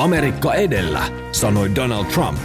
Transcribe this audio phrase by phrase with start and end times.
[0.00, 2.38] Amerikka edellä, sanoi Donald Trump.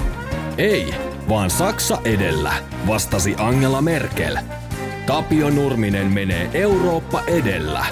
[0.58, 0.94] Ei,
[1.30, 2.54] vaan Saksa edellä,
[2.88, 4.38] vastasi Angela Merkel.
[5.08, 7.86] Tapio Nurminen menee Eurooppa edellä.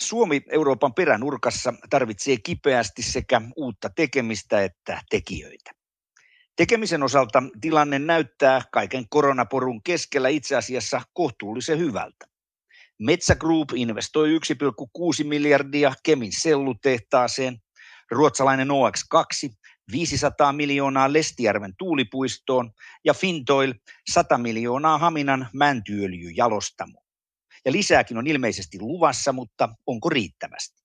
[0.00, 5.70] Suomi Euroopan peränurkassa tarvitsee kipeästi sekä uutta tekemistä että tekijöitä.
[6.56, 12.27] Tekemisen osalta tilanne näyttää kaiken koronaporun keskellä itse asiassa kohtuullisen hyvältä.
[12.98, 17.58] Metsä Group investoi 1,6 miljardia Kemin sellutehtaaseen,
[18.10, 19.54] ruotsalainen OX2
[19.92, 22.70] 500 miljoonaa Lestijärven tuulipuistoon
[23.04, 23.74] ja Fintoil
[24.10, 27.04] 100 miljoonaa Haminan mäntyöljyjalostamoon.
[27.64, 30.78] Ja lisääkin on ilmeisesti luvassa, mutta onko riittävästi?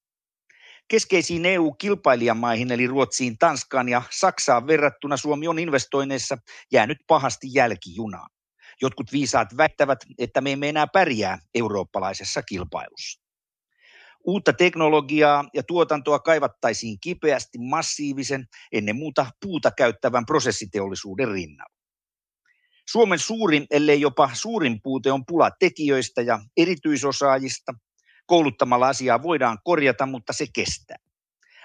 [0.88, 6.38] Keskeisiin EU-kilpailijamaihin eli Ruotsiin, Tanskaan ja Saksaan verrattuna Suomi on investoinneissa
[6.72, 8.30] jäänyt pahasti jälkijunaan.
[8.82, 13.24] Jotkut viisaat väittävät, että me emme enää pärjää eurooppalaisessa kilpailussa.
[14.26, 21.76] Uutta teknologiaa ja tuotantoa kaivattaisiin kipeästi massiivisen, ennen muuta puuta käyttävän prosessiteollisuuden rinnalla.
[22.90, 27.74] Suomen suurin, ellei jopa suurin puute on pula tekijöistä ja erityisosaajista.
[28.26, 31.03] Kouluttamalla asiaa voidaan korjata, mutta se kestää.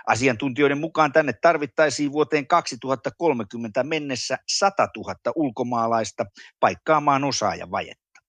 [0.08, 6.24] Asiantuntijoiden mukaan tänne tarvittaisiin vuoteen 2030 mennessä 100 000 ulkomaalaista
[6.60, 8.20] paikkaamaan osaajavajetta.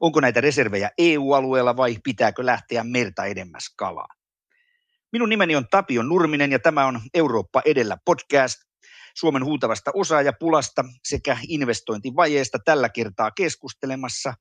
[0.00, 4.08] Onko näitä reservejä EU-alueella vai pitääkö lähteä merta edemmäs kalaa?
[5.12, 8.56] Minun nimeni on Tapio Nurminen ja tämä on Eurooppa edellä podcast.
[9.14, 14.34] Suomen huutavasta osaajapulasta sekä investointivajeesta tällä kertaa keskustelemassa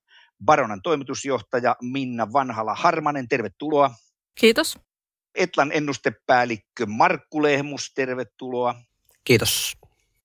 [0.45, 3.27] Baronan toimitusjohtaja Minna Vanhala-Harmanen.
[3.27, 3.91] Tervetuloa.
[4.39, 4.79] Kiitos.
[5.35, 8.75] Etlan ennustepäällikkö Markku Lehmus, tervetuloa.
[9.23, 9.77] Kiitos.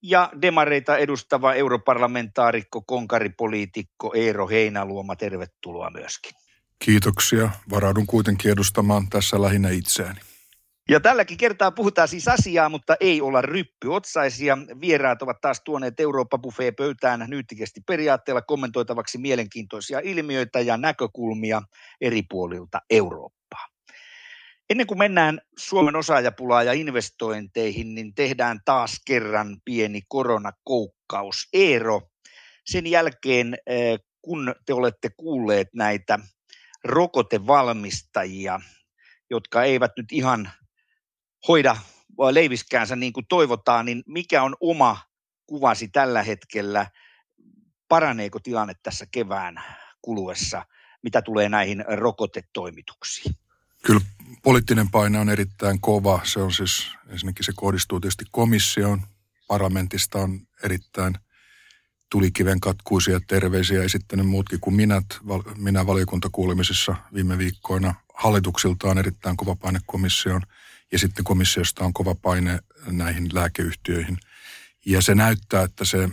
[0.02, 6.32] Ja demareita edustava europarlamentaarikko, konkaripoliitikko Eero Heinaluoma, tervetuloa myöskin.
[6.78, 7.50] Kiitoksia.
[7.70, 10.20] Varaudun kuitenkin edustamaan tässä lähinnä itseäni.
[10.88, 14.58] Ja tälläkin kertaa puhutaan siis asiaa, mutta ei olla ryppyotsaisia.
[14.80, 21.62] Vieraat ovat taas tuoneet Eurooppa Buffet pöytään nyyttikästi periaatteella kommentoitavaksi mielenkiintoisia ilmiöitä ja näkökulmia
[22.00, 23.39] eri puolilta Eurooppaa.
[24.70, 31.48] Ennen kuin mennään Suomen osaajapulaa ja investointeihin, niin tehdään taas kerran pieni koronakoukkaus.
[31.52, 32.00] Eero,
[32.66, 36.18] sen jälkeen eh, kun te olette kuulleet näitä
[36.84, 38.60] rokotevalmistajia,
[39.30, 40.50] jotka eivät nyt ihan
[41.48, 41.76] hoida
[42.30, 44.96] leiviskäänsä niin kuin toivotaan, niin mikä on oma
[45.46, 46.86] kuvasi tällä hetkellä?
[47.88, 49.62] Paraneeko tilanne tässä kevään
[50.02, 50.64] kuluessa,
[51.02, 53.34] mitä tulee näihin rokotetoimituksiin?
[53.86, 54.00] Kyllä
[54.42, 56.20] poliittinen paine on erittäin kova.
[56.24, 59.02] Se on siis, ensinnäkin se kohdistuu tietysti komissioon.
[59.46, 61.14] Parlamentista on erittäin
[62.10, 65.02] tulikiven katkuisia terveisiä esittänyt muutkin kuin minä,
[65.56, 67.94] minä valiokuntakuulemisissa viime viikkoina.
[68.14, 70.42] Hallituksilta on erittäin kova paine komissioon
[70.92, 74.18] ja sitten komissiosta on kova paine näihin lääkeyhtiöihin.
[74.86, 76.08] Ja se näyttää, että se,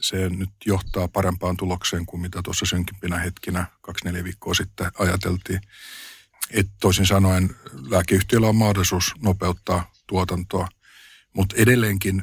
[0.00, 5.60] se nyt johtaa parempaan tulokseen kuin mitä tuossa synkimpinä hetkinä kaksi-neljä viikkoa sitten ajateltiin.
[6.50, 7.56] Et toisin sanoen
[7.90, 10.68] lääkeyhtiöllä on mahdollisuus nopeuttaa tuotantoa,
[11.32, 12.22] mutta edelleenkin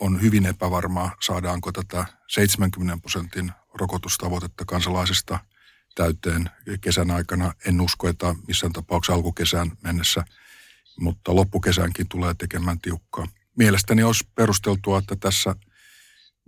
[0.00, 5.38] on hyvin epävarmaa, saadaanko tätä 70 prosentin rokotustavoitetta kansalaisista
[5.94, 7.54] täyteen kesän aikana.
[7.66, 10.24] En usko, että missään tapauksessa alkukesään mennessä,
[11.00, 13.26] mutta loppukesänkin tulee tekemään tiukkaa.
[13.56, 15.54] Mielestäni olisi perusteltua, että tässä–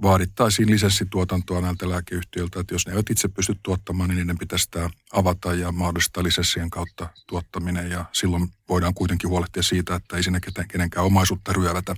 [0.02, 4.90] vaadittaisiin lisenssituotantoa näiltä lääkeyhtiöiltä, että jos ne eivät itse pysty tuottamaan, niin niiden pitäisi sitä
[5.12, 10.40] avata ja mahdollistaa lisenssien kautta tuottaminen ja silloin voidaan kuitenkin huolehtia siitä, että ei sinne
[10.68, 11.94] kenenkään omaisuutta ryövätä.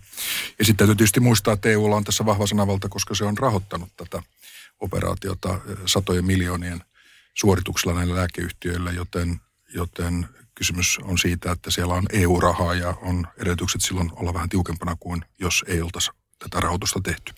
[0.58, 3.88] Ja sitten täytyy tietysti muistaa, että EUlla on tässä vahva sanavalta, koska se on rahoittanut
[3.96, 4.22] tätä
[4.80, 6.84] operaatiota satojen miljoonien
[7.34, 9.40] suorituksella näille lääkeyhtiöille, joten,
[9.74, 14.96] joten kysymys on siitä, että siellä on EU-rahaa ja on edellytykset silloin olla vähän tiukempana
[15.00, 17.32] kuin jos ei oltaisi tätä rahoitusta tehty.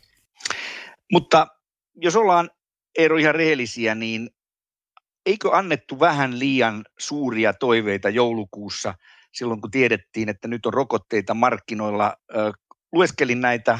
[1.12, 1.46] Mutta
[1.94, 2.50] jos ollaan
[2.98, 4.30] Eero ihan rehellisiä, niin
[5.26, 8.94] eikö annettu vähän liian suuria toiveita joulukuussa
[9.32, 12.16] silloin, kun tiedettiin, että nyt on rokotteita markkinoilla.
[12.92, 13.78] Lueskelin näitä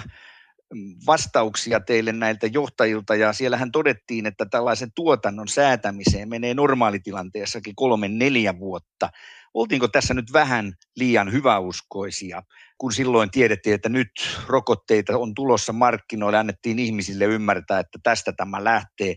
[1.07, 8.59] vastauksia teille näiltä johtajilta ja siellähän todettiin, että tällaisen tuotannon säätämiseen menee normaalitilanteessakin kolme neljä
[8.59, 9.11] vuotta.
[9.55, 12.43] Oltiinko tässä nyt vähän liian hyväuskoisia,
[12.79, 14.11] kun silloin tiedettiin, että nyt
[14.47, 19.15] rokotteita on tulossa markkinoille, annettiin ihmisille ymmärtää, että tästä tämä lähtee.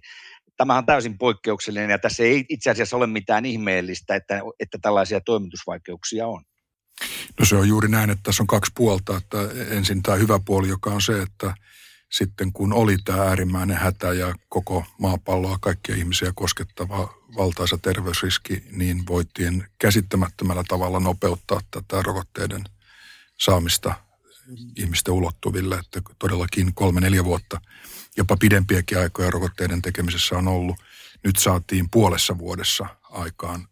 [0.57, 5.21] Tämä on täysin poikkeuksellinen ja tässä ei itse asiassa ole mitään ihmeellistä, että, että tällaisia
[5.21, 6.43] toimitusvaikeuksia on.
[7.39, 9.17] No se on juuri näin, että tässä on kaksi puolta.
[9.17, 9.37] Että
[9.69, 11.53] ensin tämä hyvä puoli, joka on se, että
[12.13, 19.07] sitten kun oli tämä äärimmäinen hätä ja koko maapalloa, kaikkia ihmisiä koskettava valtaisa terveysriski, niin
[19.07, 22.63] voitiin käsittämättömällä tavalla nopeuttaa tätä rokotteiden
[23.39, 23.95] saamista
[24.77, 27.61] ihmisten ulottuville, että todellakin kolme-neljä vuotta,
[28.17, 30.75] jopa pidempiäkin aikoja rokotteiden tekemisessä on ollut.
[31.23, 33.67] Nyt saatiin puolessa vuodessa aikaan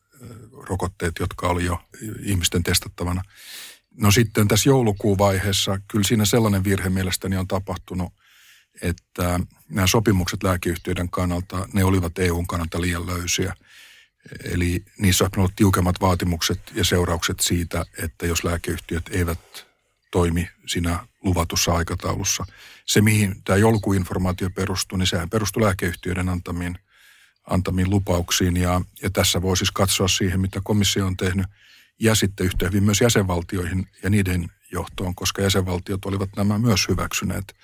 [0.70, 1.80] rokotteet, jotka oli jo
[2.20, 3.22] ihmisten testattavana.
[3.98, 8.14] No sitten tässä joulukuun vaiheessa, kyllä siinä sellainen virhe mielestäni on tapahtunut,
[8.82, 9.40] että
[9.70, 13.56] nämä sopimukset lääkeyhtiöiden kannalta, ne olivat EUn kannalta liian löysiä.
[14.44, 19.40] Eli niissä on ollut tiukemmat vaatimukset ja seuraukset siitä, että jos lääkeyhtiöt eivät
[20.12, 22.46] toimi siinä luvatussa aikataulussa.
[22.86, 26.78] Se, mihin tämä joulukuinformaatio perustuu, niin sehän perustuu lääkeyhtiöiden antamiin,
[27.48, 28.58] antamiin lupauksiin.
[28.58, 31.48] Ja, ja tässä voi siis katsoa siihen, mitä komissio on tehnyt,
[32.00, 37.56] ja sitten yhtä hyvin myös jäsenvaltioihin ja niiden johtoon, koska jäsenvaltiot olivat nämä myös hyväksyneet.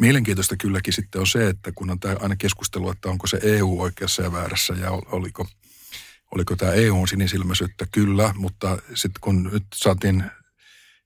[0.00, 3.80] Mielenkiintoista kylläkin sitten on se, että kun on tämä aina keskustelu, että onko se EU
[3.80, 5.46] oikeassa ja väärässä ja oliko,
[6.34, 10.24] oliko tämä EUn sinisilmäisyyttä, kyllä, mutta sitten kun nyt saatiin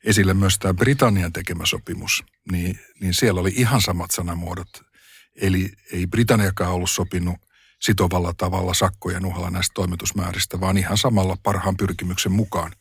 [0.04, 4.82] esille myös tämä Britannian tekemä sopimus, niin, niin siellä oli ihan samat sanamuodot.
[5.36, 7.36] Eli ei Britanniakaan ollut sopinut
[7.80, 12.72] sitovalla tavalla sakkojen uhalla näistä toimitusmääristä, vaan ihan samalla parhaan pyrkimyksen mukaan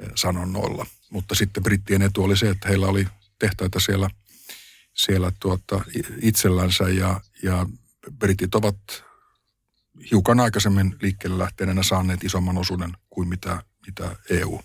[0.00, 0.86] eh, sanonnoilla.
[1.10, 3.06] Mutta sitten brittien etu oli se, että heillä oli
[3.38, 4.10] tehtaita siellä,
[4.98, 5.80] siellä tuota,
[6.22, 7.66] itsellänsä ja, ja
[8.18, 8.76] britit ovat
[10.10, 14.60] hiukan aikaisemmin liikkeelle lähteenä saaneet isomman osuuden kuin mitä, mitä EU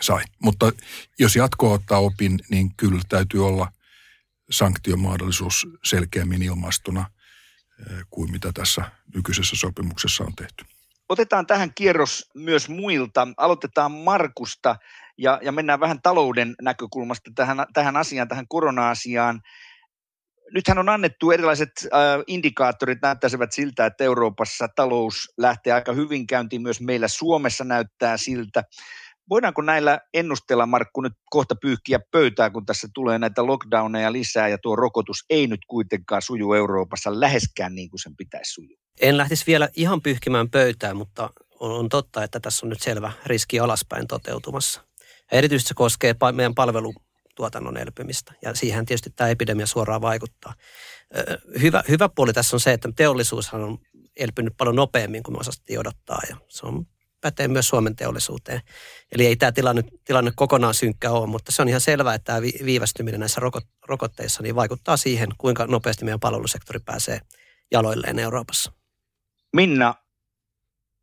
[0.00, 0.24] sai.
[0.42, 0.72] Mutta
[1.18, 3.72] jos jatkoa ottaa opin, niin kyllä täytyy olla
[4.50, 7.10] sanktiomahdollisuus selkeämmin ilmaistuna
[7.80, 10.64] eh, kuin mitä tässä nykyisessä sopimuksessa on tehty.
[11.08, 13.28] Otetaan tähän kierros myös muilta.
[13.36, 14.76] Aloitetaan Markusta
[15.20, 19.40] ja, ja mennään vähän talouden näkökulmasta tähän, tähän asiaan, tähän korona-asiaan.
[20.54, 26.62] Nythän on annettu erilaiset äh, indikaattorit, näyttäisivät siltä, että Euroopassa talous lähtee aika hyvin käyntiin,
[26.62, 28.62] myös meillä Suomessa näyttää siltä
[29.30, 34.58] voidaanko näillä ennustella, Markku, nyt kohta pyyhkiä pöytää, kun tässä tulee näitä lockdowneja lisää ja
[34.58, 38.78] tuo rokotus ei nyt kuitenkaan suju Euroopassa läheskään niin kuin sen pitäisi sujua?
[39.00, 41.30] En lähtisi vielä ihan pyyhkimään pöytää, mutta
[41.60, 44.89] on, totta, että tässä on nyt selvä riski alaspäin toteutumassa.
[45.32, 50.54] Ja erityisesti se koskee meidän palvelutuotannon elpymistä ja siihen tietysti tämä epidemia suoraan vaikuttaa.
[51.60, 53.78] Hyvä, hyvä puoli tässä on se, että teollisuushan on
[54.16, 56.86] elpynyt paljon nopeammin kuin me osattiin odottaa ja se on
[57.20, 58.60] pätee myös Suomen teollisuuteen.
[59.12, 62.42] Eli ei tämä tilanne, tilanne kokonaan synkkä ole, mutta se on ihan selvää, että tämä
[62.42, 63.40] viivästyminen näissä
[63.88, 67.20] rokotteissa niin vaikuttaa siihen, kuinka nopeasti meidän palvelusektori pääsee
[67.72, 68.72] jaloilleen Euroopassa.
[69.56, 69.94] Minna,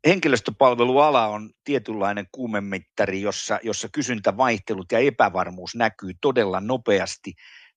[0.06, 7.34] henkilöstöpalveluala on tietynlainen kuumemittari, jossa, jossa kysyntävaihtelut ja epävarmuus näkyy todella nopeasti.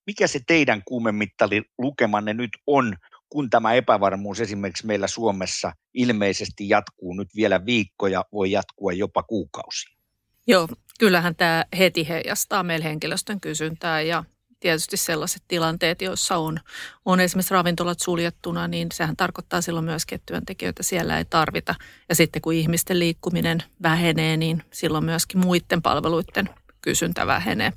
[0.07, 2.95] Mikä se teidän kuumemittari lukemanne nyt on
[3.31, 9.97] kun tämä epävarmuus esimerkiksi meillä Suomessa ilmeisesti jatkuu nyt vielä viikkoja, voi jatkua jopa kuukausia.
[10.47, 10.67] Joo,
[10.99, 14.23] kyllähän tämä heti heijastaa meillä henkilöstön kysyntää ja
[14.61, 16.59] tietysti sellaiset tilanteet, joissa on,
[17.05, 21.75] on esimerkiksi ravintolat suljettuna, niin sehän tarkoittaa silloin myöskin, että työntekijöitä siellä ei tarvita.
[22.09, 26.49] Ja sitten kun ihmisten liikkuminen vähenee, niin silloin myöskin muiden palveluiden
[26.81, 27.73] kysyntä vähenee.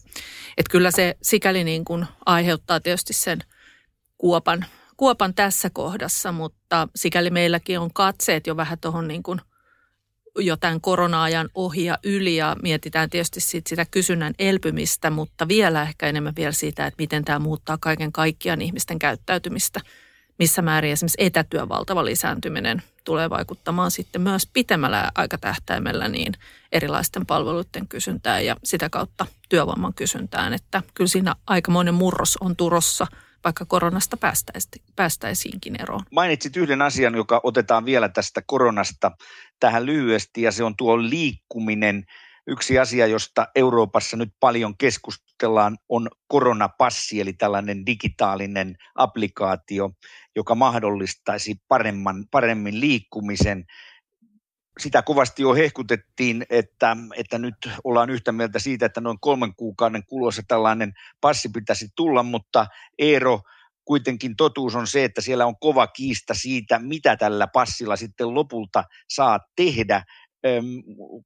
[0.57, 3.39] Että kyllä se sikäli niin kuin aiheuttaa tietysti sen
[4.19, 4.67] kuopan
[4.97, 9.41] kuopan tässä kohdassa, mutta sikäli meilläkin on katseet jo vähän tuohon niin kuin
[10.39, 15.83] jo tämän korona-ajan ohi ja yli ja mietitään tietysti sit sitä kysynnän elpymistä, mutta vielä
[15.83, 19.81] ehkä enemmän vielä siitä, että miten tämä muuttaa kaiken kaikkiaan ihmisten käyttäytymistä.
[20.39, 26.33] Missä määrin esimerkiksi etätyön valtava lisääntyminen tulee vaikuttamaan sitten myös pitemmällä aikatähtäimellä niin
[26.73, 30.53] erilaisten palveluiden kysyntään ja sitä kautta työvoiman kysyntään.
[30.53, 33.07] Että kyllä siinä aikamoinen murros on turossa–
[33.45, 34.17] vaikka koronasta
[34.97, 36.01] päästäisiinkin eroon.
[36.11, 39.11] Mainitsit yhden asian, joka otetaan vielä tästä koronasta
[39.61, 42.05] tähän lyhyesti, ja se on tuo liikkuminen.
[42.47, 49.91] Yksi asia, josta Euroopassa nyt paljon keskustellaan, on koronapassi, eli tällainen digitaalinen applikaatio,
[50.37, 53.65] joka mahdollistaisi paremman, paremmin liikkumisen
[54.81, 60.07] sitä kovasti jo hehkutettiin, että, että nyt ollaan yhtä mieltä siitä, että noin kolmen kuukauden
[60.07, 62.67] kuluessa tällainen passi pitäisi tulla, mutta
[62.99, 63.41] Eero,
[63.85, 68.85] kuitenkin totuus on se, että siellä on kova kiista siitä, mitä tällä passilla sitten lopulta
[69.09, 70.05] saa tehdä.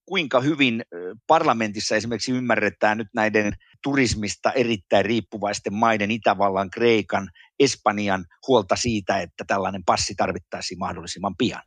[0.06, 0.82] Kuinka hyvin
[1.26, 9.44] parlamentissa esimerkiksi ymmärretään nyt näiden turismista erittäin riippuvaisten maiden, Itävallan, Kreikan, Espanjan huolta siitä, että
[9.46, 11.62] tällainen passi tarvittaisiin mahdollisimman pian?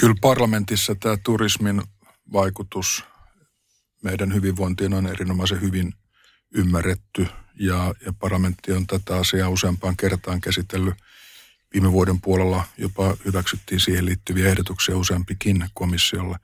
[0.00, 1.82] Kyllä parlamentissa tämä turismin
[2.32, 3.04] vaikutus
[4.04, 5.92] meidän hyvinvointiin on erinomaisen hyvin
[6.54, 10.94] ymmärretty ja, ja parlamentti on tätä asiaa useampaan kertaan käsitellyt.
[11.74, 16.38] Viime vuoden puolella jopa hyväksyttiin siihen liittyviä ehdotuksia useampikin komissiolle.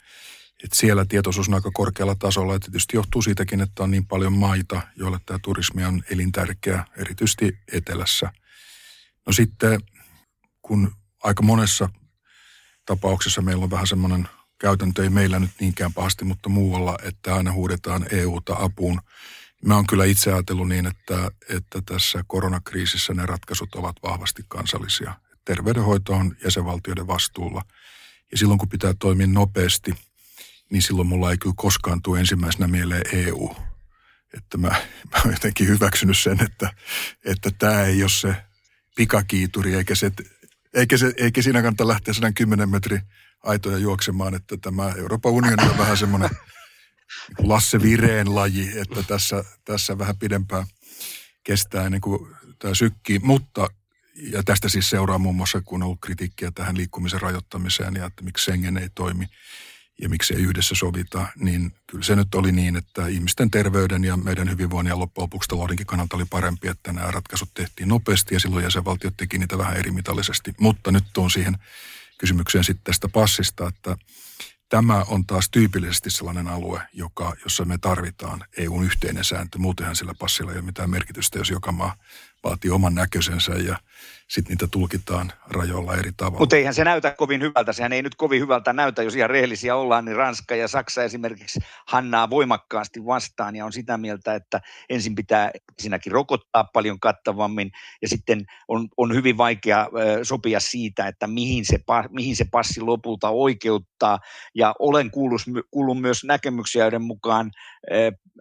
[0.65, 2.55] Et siellä tietoisuus on aika korkealla tasolla.
[2.55, 7.59] Et tietysti johtuu siitäkin, että on niin paljon maita, joille tämä turismi on elintärkeä, erityisesti
[7.73, 8.33] etelässä.
[9.27, 9.81] No sitten,
[10.63, 11.89] kun aika monessa
[12.87, 17.53] tapauksessa meillä on vähän semmoinen käytäntö, ei meillä nyt niinkään pahasti, mutta muualla, että aina
[17.53, 19.01] huudetaan EUta apuun.
[19.67, 25.15] Mä oon kyllä itse ajatellut niin, että, että tässä koronakriisissä ne ratkaisut ovat vahvasti kansallisia.
[25.45, 27.63] Terveydenhoito on jäsenvaltioiden vastuulla.
[28.33, 29.95] Ja silloin kun pitää toimia nopeasti,
[30.71, 33.57] niin silloin mulla ei kyllä koskaan tule ensimmäisenä mieleen EU.
[34.35, 34.69] Että mä,
[35.13, 36.73] mä oon jotenkin hyväksynyt sen, että,
[37.25, 38.37] että tämä ei ole se
[38.97, 40.13] pikakiituri, eikä, se,
[40.75, 43.03] eikä, se, eikä siinä kannata lähteä 110 metrin
[43.43, 46.31] aitoja juoksemaan, että tämä Euroopan unioni on vähän semmoinen
[47.39, 50.67] Lasse Vireen laji, että tässä, tässä vähän pidempään
[51.45, 53.19] kestää ennen kuin tämä sykkii.
[53.19, 53.69] Mutta,
[54.15, 58.23] ja tästä siis seuraa muun muassa, kun on ollut kritiikkiä tähän liikkumisen rajoittamiseen ja että
[58.23, 59.27] miksi Schengen ei toimi
[60.01, 64.17] ja miksi ei yhdessä sovita, niin kyllä se nyt oli niin, että ihmisten terveyden ja
[64.17, 68.41] meidän hyvinvoinnin ja loppujen lopuksi taloudenkin kannalta oli parempi, että nämä ratkaisut tehtiin nopeasti ja
[68.41, 70.55] silloin jäsenvaltiot teki niitä vähän erimitallisesti.
[70.61, 71.57] Mutta nyt tuon siihen
[72.19, 73.97] kysymykseen sitten tästä passista, että
[74.69, 79.59] tämä on taas tyypillisesti sellainen alue, joka, jossa me tarvitaan EUn yhteinen sääntö.
[79.59, 81.97] Muutenhan sillä passilla ei ole mitään merkitystä, jos joka maa
[82.45, 83.77] vaatii oman näköisensä ja
[84.29, 86.39] sitten niitä tulkitaan rajoilla eri tavalla.
[86.39, 87.73] Mutta eihän se näytä kovin hyvältä.
[87.73, 91.61] Sehän ei nyt kovin hyvältä näytä, jos ihan rehellisiä ollaan, niin Ranska ja Saksa esimerkiksi
[91.87, 97.71] hannaa voimakkaasti vastaan ja on sitä mieltä, että ensin pitää sinäkin rokottaa paljon kattavammin
[98.03, 99.89] ja sitten on, on hyvin vaikea
[100.23, 101.79] sopia siitä, että mihin se,
[102.11, 104.19] mihin se passi lopulta oikeuttaa.
[104.55, 107.51] Ja olen kuullut, kuullut myös näkemyksiä, joiden mukaan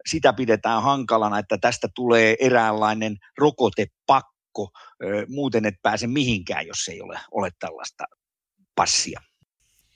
[0.05, 4.71] sitä pidetään hankalana, että tästä tulee eräänlainen rokotepakko pakko,
[5.27, 8.03] muuten et pääse mihinkään, jos ei ole, ole tällaista
[8.75, 9.21] passia.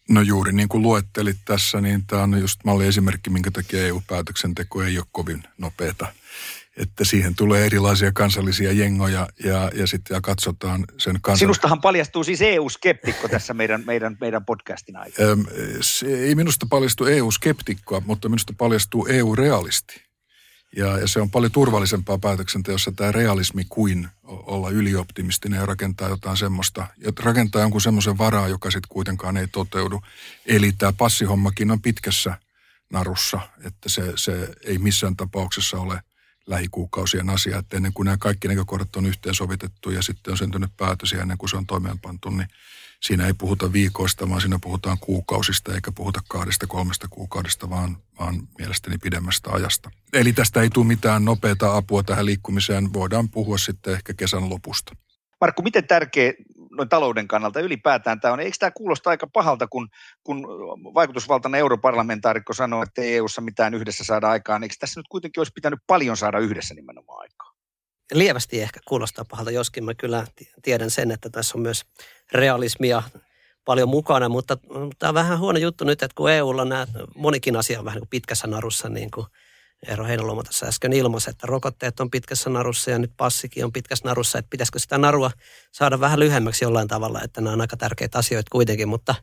[0.09, 4.97] No juuri niin kuin luettelit tässä, niin tämä on just malliesimerkki, minkä takia EU-päätöksenteko ei
[4.97, 6.13] ole kovin nopeata.
[6.77, 11.37] Että siihen tulee erilaisia kansallisia jengoja ja, ja sitten ja katsotaan sen kansallisen...
[11.37, 15.29] Sinustahan paljastuu siis EU-skeptikko tässä meidän, meidän, meidän podcastin aikana.
[16.07, 20.06] ei minusta paljastu EU-skeptikkoa, mutta minusta paljastuu EU-realisti.
[20.75, 26.37] Ja, ja se on paljon turvallisempaa päätöksenteossa tämä realismi kuin olla ylioptimistinen ja rakentaa jotain
[26.37, 26.87] semmoista.
[26.97, 30.01] Ja rakentaa jonkun semmoisen varaa, joka sitten kuitenkaan ei toteudu.
[30.45, 32.37] Eli tämä passihommakin on pitkässä
[32.89, 36.01] narussa, että se, se ei missään tapauksessa ole
[36.47, 37.57] lähikuukausien asia.
[37.57, 41.37] Että ennen kuin nämä kaikki näkökohdat on yhteensovitettu ja sitten on syntynyt päätös ja ennen
[41.37, 42.47] kuin se on toimeenpantu, niin
[43.01, 48.47] siinä ei puhuta viikoista, vaan siinä puhutaan kuukausista, eikä puhuta kahdesta kolmesta kuukaudesta, vaan, vaan
[48.57, 49.91] mielestäni pidemmästä ajasta.
[50.13, 52.93] Eli tästä ei tule mitään nopeata apua tähän liikkumiseen.
[52.93, 54.95] Voidaan puhua sitten ehkä kesän lopusta.
[55.41, 56.33] Markku, miten tärkeä
[56.77, 58.39] noin talouden kannalta ylipäätään tämä on?
[58.39, 59.89] Eikö tämä kuulosta aika pahalta, kun,
[60.23, 60.47] kun
[60.93, 64.63] vaikutusvaltainen europarlamentaarikko sanoo, että ei EU-ssa mitään yhdessä saada aikaan?
[64.63, 67.46] Eikö tässä nyt kuitenkin olisi pitänyt paljon saada yhdessä nimenomaan aikaa?
[68.13, 70.27] Lievästi ehkä kuulostaa pahalta, joskin mä kyllä
[70.61, 71.85] tiedän sen, että tässä on myös
[72.31, 73.03] realismia
[73.65, 74.57] paljon mukana, mutta
[74.99, 78.01] tämä on vähän huono juttu nyt, että kun EUlla nämä monikin asia on vähän niin
[78.01, 79.27] kuin pitkässä narussa, niin kuin
[79.87, 84.07] Eero Heinoloma tässä äsken ilmaisi, että rokotteet on pitkässä narussa ja nyt passikin on pitkässä
[84.07, 85.31] narussa, että pitäisikö sitä narua
[85.71, 89.15] saada vähän lyhyemmäksi jollain tavalla, että nämä on aika tärkeitä asioita kuitenkin, mutta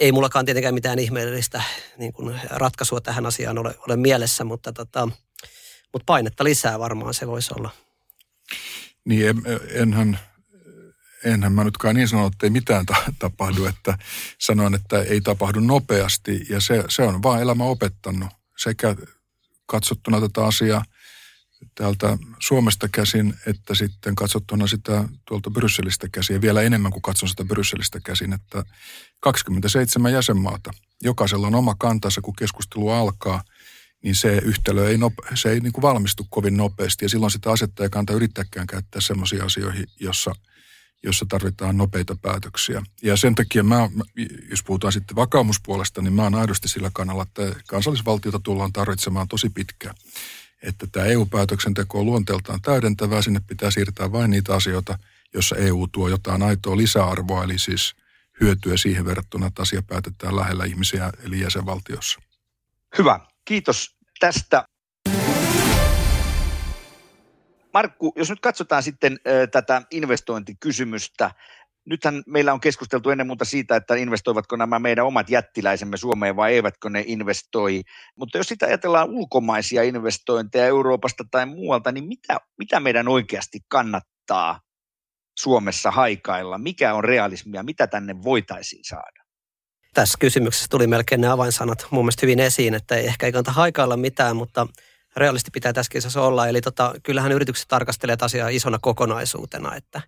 [0.00, 1.62] ei mullakaan tietenkään mitään ihmeellistä
[1.98, 5.08] niin kuin ratkaisua tähän asiaan ole, ole mielessä, mutta, tota,
[5.92, 7.70] mutta painetta lisää varmaan se voisi olla.
[9.04, 10.18] Niin en, enhän,
[11.24, 13.98] enhän mä nytkään niin sano, että ei mitään ta- tapahdu, että
[14.38, 16.46] sanon, että ei tapahdu nopeasti.
[16.48, 18.28] Ja se, se on vaan elämä opettanut.
[18.58, 18.96] Sekä
[19.66, 20.84] katsottuna tätä asiaa
[21.74, 26.34] täältä Suomesta käsin, että sitten katsottuna sitä tuolta Brysselistä käsin.
[26.34, 28.64] Ja vielä enemmän kuin katson sitä Brysselistä käsin, että
[29.20, 30.70] 27 jäsenmaata,
[31.02, 33.42] jokaisella on oma kantansa, kun keskustelu alkaa–
[34.06, 37.04] niin se yhtälö ei, nope, se ei niin kuin valmistu kovin nopeasti.
[37.04, 40.32] Ja silloin sitä asettaa ei kannata yrittääkään käyttää sellaisiin asioihin, jossa,
[41.02, 42.82] jossa tarvitaan nopeita päätöksiä.
[43.02, 43.90] Ja sen takia mä,
[44.50, 49.50] jos puhutaan sitten vakaumuspuolesta, niin mä oon aidosti sillä kannalla, että kansallisvaltiota tullaan tarvitsemaan tosi
[49.50, 49.94] pitkään.
[50.62, 54.98] Että tämä EU-päätöksenteko on luonteeltaan täydentävää, sinne pitää siirtää vain niitä asioita,
[55.34, 57.94] jossa EU tuo jotain aitoa lisäarvoa, eli siis
[58.40, 62.20] hyötyä siihen verrattuna, että asia päätetään lähellä ihmisiä, eli jäsenvaltiossa.
[62.98, 63.20] Hyvä.
[63.44, 64.64] Kiitos tästä.
[67.74, 69.16] Markku, jos nyt katsotaan sitten
[69.52, 71.30] tätä investointikysymystä,
[71.88, 76.54] nythän meillä on keskusteltu ennen muuta siitä, että investoivatko nämä meidän omat jättiläisemme Suomeen vai
[76.54, 77.82] eivätkö ne investoi.
[78.18, 84.60] Mutta jos sitä ajatellaan ulkomaisia investointeja Euroopasta tai muualta, niin mitä, mitä meidän oikeasti kannattaa
[85.38, 86.58] Suomessa haikailla?
[86.58, 87.62] Mikä on realismia?
[87.62, 89.25] Mitä tänne voitaisiin saada?
[89.96, 93.52] Tässä kysymyksessä tuli melkein ne avainsanat mun mielestä hyvin esiin, että ei ehkä ei kannata
[93.52, 94.66] haikailla mitään, mutta
[95.16, 96.48] realisti pitää tässä kisassa olla.
[96.48, 100.00] Eli tota, kyllähän yritykset tarkastelee asiaa isona kokonaisuutena, että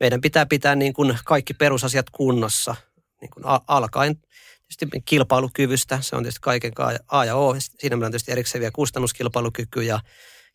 [0.00, 2.74] meidän pitää pitää niin kuin kaikki perusasiat kunnossa
[3.20, 6.72] niin kuin alkaen tietysti kilpailukyvystä, se on tietysti kaiken
[7.08, 7.56] A ja O.
[7.58, 10.00] Siinä meillä on tietysti erikseen vielä kustannuskilpailukyky ja,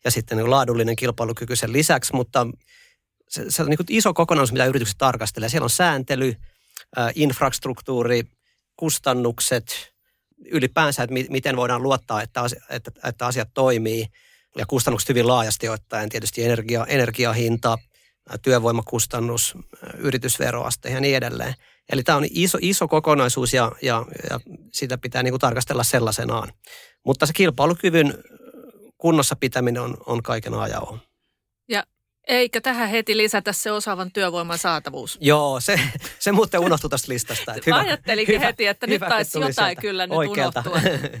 [0.04, 2.46] ja sitten niin laadullinen kilpailukyky sen lisäksi, mutta
[3.28, 5.48] se, se on niin kuin iso kokonaisuus, mitä yritykset tarkastelee.
[5.48, 6.34] Siellä on sääntely,
[7.14, 8.37] infrastruktuuri,
[8.78, 9.92] kustannukset,
[10.50, 14.06] ylipäänsä, että miten voidaan luottaa, että, että, että asiat toimii
[14.56, 17.78] ja kustannukset hyvin laajasti ottaen, tietysti energia, energiahinta,
[18.42, 19.54] työvoimakustannus,
[19.98, 21.54] yritysveroaste ja niin edelleen.
[21.92, 24.40] Eli tämä on iso, iso kokonaisuus ja, ja, ja
[24.72, 26.52] sitä pitää niin kuin tarkastella sellaisenaan.
[27.06, 28.14] Mutta se kilpailukyvyn
[28.98, 30.82] kunnossa pitäminen on, on kaiken ajan
[31.68, 31.84] Ja
[32.28, 35.18] eikä tähän heti lisätä se osaavan työvoiman saatavuus?
[35.20, 35.80] Joo, se,
[36.18, 37.54] se muuten unohtui tästä listasta.
[37.54, 39.80] Että hyvä, Ajattelinkin hyvä, heti, että hyvä, nyt taisi jotain sieltä.
[39.80, 40.62] kyllä nyt Oikealta.
[40.66, 40.90] unohtua.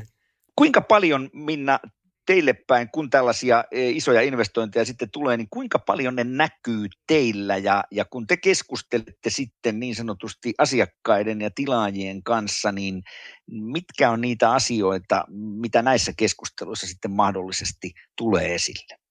[0.58, 1.78] Kuinka paljon, Minna,
[2.26, 7.56] teille päin, kun tällaisia e, isoja investointeja sitten tulee, niin kuinka paljon ne näkyy teillä
[7.56, 13.02] ja, ja kun te keskustelette sitten niin sanotusti asiakkaiden ja tilaajien kanssa, niin
[13.50, 15.24] mitkä on niitä asioita,
[15.60, 19.07] mitä näissä keskusteluissa sitten mahdollisesti tulee esille?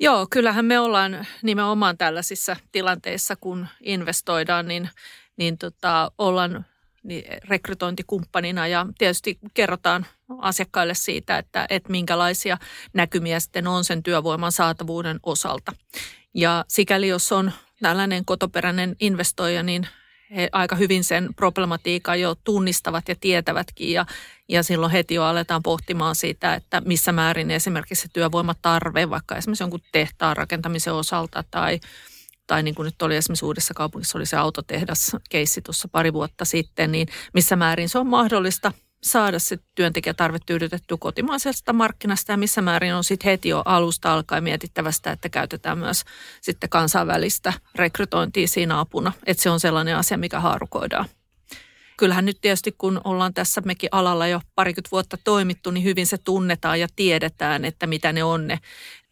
[0.00, 4.88] Joo, kyllähän me ollaan nimenomaan tällaisissa tilanteissa, kun investoidaan, niin,
[5.36, 6.64] niin tota, ollaan
[7.02, 10.06] niin rekrytointikumppanina ja tietysti kerrotaan
[10.38, 12.58] asiakkaille siitä, että, että minkälaisia
[12.92, 15.72] näkymiä sitten on sen työvoiman saatavuuden osalta.
[16.34, 17.52] Ja sikäli jos on
[17.82, 19.88] tällainen kotoperäinen investoija, niin
[20.36, 24.06] he aika hyvin sen problematiikan jo tunnistavat ja tietävätkin ja,
[24.48, 29.62] ja silloin heti jo aletaan pohtimaan siitä, että missä määrin esimerkiksi se työvoimatarve, vaikka esimerkiksi
[29.62, 31.80] jonkun tehtaan rakentamisen osalta tai,
[32.46, 36.44] tai niin kuin nyt oli esimerkiksi Uudessa kaupungissa oli se autotehdas keissi tuossa pari vuotta
[36.44, 42.62] sitten, niin missä määrin se on mahdollista– saada se työntekijätarve tyydytetty kotimaisesta markkinasta ja missä
[42.62, 46.04] määrin on sitten heti jo alusta alkaen mietittävästä, että käytetään myös
[46.40, 49.12] sitten kansainvälistä rekrytointia siinä apuna.
[49.26, 51.08] Että se on sellainen asia, mikä haarukoidaan
[51.98, 56.18] kyllähän nyt tietysti kun ollaan tässä mekin alalla jo parikymmentä vuotta toimittu, niin hyvin se
[56.18, 58.58] tunnetaan ja tiedetään, että mitä ne on ne,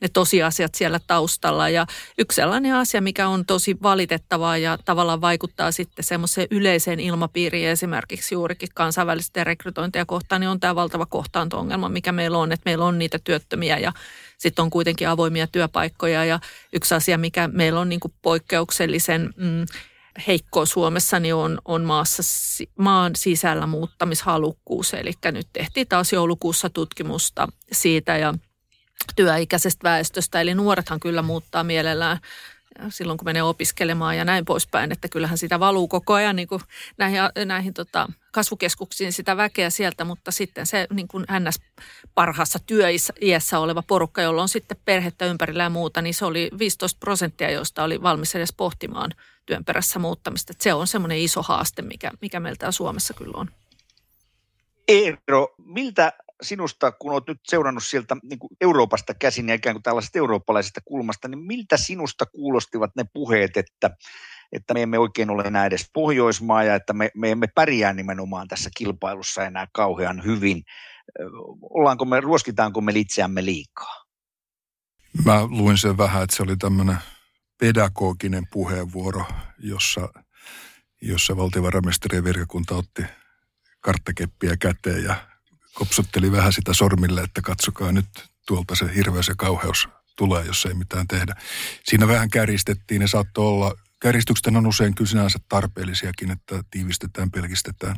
[0.00, 1.68] ne tosiasiat siellä taustalla.
[1.68, 1.86] Ja
[2.18, 8.34] yksi sellainen asia, mikä on tosi valitettavaa ja tavallaan vaikuttaa sitten semmoiseen yleiseen ilmapiiriin esimerkiksi
[8.34, 12.98] juurikin kansainvälisten rekrytointeja kohtaan, niin on tämä valtava kohtaanto-ongelma, mikä meillä on, että meillä on
[12.98, 13.92] niitä työttömiä ja
[14.38, 16.24] sitten on kuitenkin avoimia työpaikkoja.
[16.24, 16.40] Ja
[16.72, 19.34] yksi asia, mikä meillä on niin kuin poikkeuksellisen...
[19.36, 19.66] Mm,
[20.26, 22.22] heikko Suomessa niin on, on maassa,
[22.78, 24.94] maan sisällä muuttamishalukkuus.
[24.94, 28.34] Eli nyt tehtiin taas joulukuussa tutkimusta siitä ja
[29.16, 30.40] työikäisestä väestöstä.
[30.40, 32.18] Eli nuorethan kyllä muuttaa mielellään
[32.88, 36.60] silloin, kun menee opiskelemaan ja näin poispäin, että kyllähän sitä valuu koko ajan niin kuin
[36.98, 41.60] näihin, näihin tota, kasvukeskuksiin sitä väkeä sieltä, mutta sitten se niin kuin NS
[42.14, 46.98] parhaassa työiässä oleva porukka, jolla on sitten perhettä ympärillä ja muuta, niin se oli 15
[47.00, 49.10] prosenttia, joista oli valmis edes pohtimaan
[49.46, 50.52] työn perässä muuttamista.
[50.52, 53.50] Että se on semmoinen iso haaste, mikä, mikä meiltä Suomessa kyllä on.
[54.88, 59.82] Eero, miltä sinusta, kun olet nyt seurannut sieltä niin kuin Euroopasta käsin ja ikään kuin
[59.82, 63.90] tällaisesta eurooppalaisesta kulmasta, niin miltä sinusta kuulostivat ne puheet, että,
[64.52, 68.48] että me emme oikein ole enää edes Pohjoismaa ja että me, me emme pärjää nimenomaan
[68.48, 70.62] tässä kilpailussa enää kauhean hyvin.
[71.70, 74.04] Ollaanko me, ruoskitaanko me itseämme liikaa?
[75.24, 76.96] Mä luin sen vähän, että se oli tämmöinen
[77.58, 79.24] pedagoginen puheenvuoro,
[79.58, 80.08] jossa,
[81.02, 83.02] jossa valtiovarainministeriön virkakunta otti
[83.80, 85.14] karttakeppiä käteen ja
[85.78, 88.06] kopsutteli vähän sitä sormille, että katsokaa nyt
[88.46, 91.34] tuolta se hirveys ja kauheus tulee, jos ei mitään tehdä.
[91.84, 97.96] Siinä vähän käristettiin ja saattoi olla, käristykset on usein kyllä sinänsä tarpeellisiakin, että tiivistetään, pelkistetään.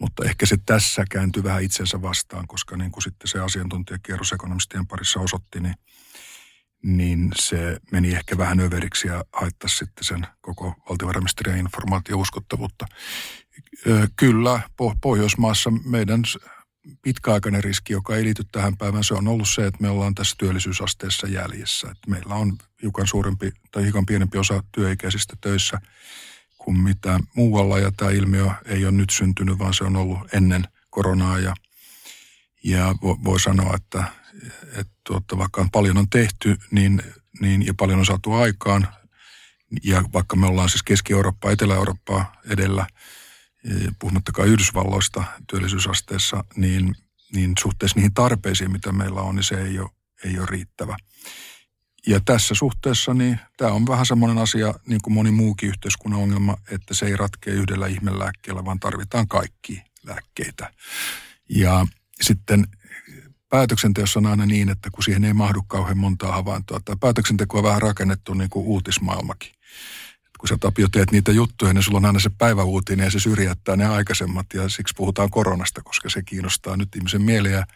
[0.00, 4.86] Mutta ehkä se tässä kääntyi vähän itsensä vastaan, koska niin kuin sitten se asiantuntijakierros ekonomistien
[4.86, 5.74] parissa osoitti, niin,
[6.82, 12.86] niin se meni ehkä vähän överiksi ja haittaisi sitten sen koko valtiovarainministeriön informaatiouskottavuutta.
[14.16, 14.60] Kyllä,
[15.00, 16.22] Pohjoismaassa meidän
[17.02, 20.34] pitkäaikainen riski, joka ei liity tähän päivään, se on ollut se, että me ollaan tässä
[20.38, 21.88] työllisyysasteessa jäljessä.
[21.90, 25.80] Että meillä on hiukan suurempi tai hiukan pienempi osa työikäisistä töissä
[26.58, 30.64] kuin mitä muualla, ja tämä ilmiö ei ole nyt syntynyt, vaan se on ollut ennen
[30.90, 31.54] koronaa, ja,
[32.64, 34.04] ja voi sanoa, että,
[34.62, 37.02] että tuota, vaikka paljon on tehty niin,
[37.40, 38.88] niin, ja paljon on saatu aikaan,
[39.82, 42.86] Ja vaikka me ollaan siis Keski-Eurooppaa, Etelä-Eurooppaa edellä,
[43.98, 46.94] puhumattakaan Yhdysvalloista työllisyysasteessa, niin,
[47.34, 49.90] niin suhteessa niihin tarpeisiin, mitä meillä on, niin se ei ole,
[50.24, 50.96] ei ole riittävä.
[52.06, 56.56] Ja tässä suhteessa niin tämä on vähän semmoinen asia, niin kuin moni muukin yhteiskunnan ongelma,
[56.70, 60.72] että se ei ratkea yhdellä ihmelääkkeellä, vaan tarvitaan kaikki lääkkeitä.
[61.48, 61.86] Ja
[62.22, 62.66] sitten
[63.48, 67.64] päätöksenteossa on aina niin, että kun siihen ei mahdu kauhean montaa havaintoa, tämä päätöksenteko on
[67.64, 69.52] vähän rakennettu niin kuin uutismaailmakin.
[70.44, 73.76] Kun sä Tapio teet niitä juttuja, niin sulla on aina se päiväuutinen ja se syrjäyttää
[73.76, 77.66] ne aikaisemmat ja siksi puhutaan koronasta, koska se kiinnostaa nyt ihmisen mieliä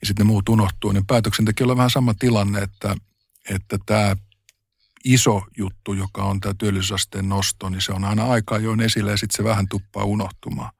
[0.00, 0.92] ja sitten ne muut unohtuu.
[0.92, 2.96] Niin päätöksentekijöllä on vähän sama tilanne, että,
[3.50, 4.16] että tämä
[5.04, 9.16] iso juttu, joka on tämä työllisyysasteen nosto, niin se on aina aikaa jo esillä ja
[9.16, 10.70] sitten se vähän tuppaa unohtumaan.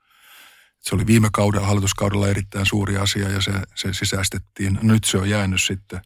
[0.81, 4.79] Se oli viime kaudella, hallituskaudella erittäin suuri asia ja se, se sisäistettiin.
[4.83, 6.01] Nyt se on jäänyt sitten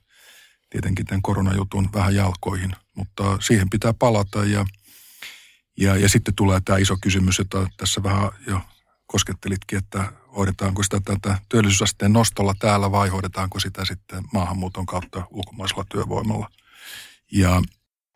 [0.70, 4.66] tietenkin tämän koronajutun vähän jalkoihin, mutta siihen pitää palata ja,
[5.76, 8.60] ja, ja sitten tulee tämä iso kysymys, jota tässä vähän jo
[9.06, 15.84] koskettelitkin, että hoidetaanko sitä tätä työllisyysasteen nostolla täällä vai hoidetaanko sitä sitten maahanmuuton kautta ulkomaisella
[15.88, 16.50] työvoimalla.
[17.32, 17.62] Ja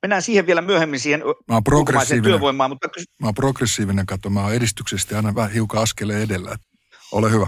[0.02, 2.70] Mennään siihen vielä myöhemmin siihen mä oon progressiivinen, työvoimaan.
[2.70, 2.88] Mutta...
[3.20, 6.56] Mä oon progressiivinen, katso, mä oon edistyksesti aina vähän hiukan askeleen edellä.
[7.12, 7.46] Ole hyvä.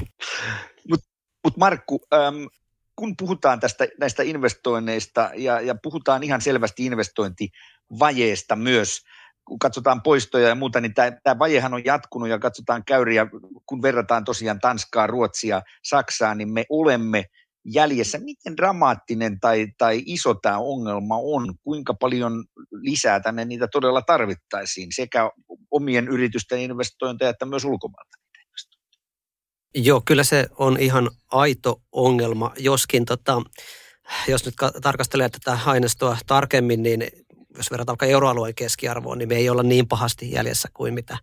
[0.88, 1.06] Mutta
[1.44, 2.48] mut Markku, äm,
[2.96, 9.02] kun puhutaan tästä, näistä investoinneista ja, ja puhutaan ihan selvästi investointivajeesta myös,
[9.52, 13.26] kun katsotaan poistoja ja muuta, niin tämä vajehan on jatkunut ja katsotaan käyriä,
[13.66, 17.24] kun verrataan tosiaan Tanskaa, Ruotsia, Saksaa, niin me olemme–
[17.64, 18.18] jäljessä.
[18.18, 21.54] Miten dramaattinen tai, tai iso tämä ongelma on?
[21.62, 25.30] Kuinka paljon lisää tänne niitä todella tarvittaisiin sekä
[25.70, 28.16] omien yritysten investointeja että myös ulkomailta?
[29.74, 33.42] Joo, kyllä se on ihan aito ongelma, joskin tota,
[34.28, 37.02] jos nyt tarkastelee tätä aineistoa tarkemmin, niin
[37.56, 41.18] jos verrataan vaikka euroalueen keskiarvoon, niin me ei olla niin pahasti jäljessä kuin mitä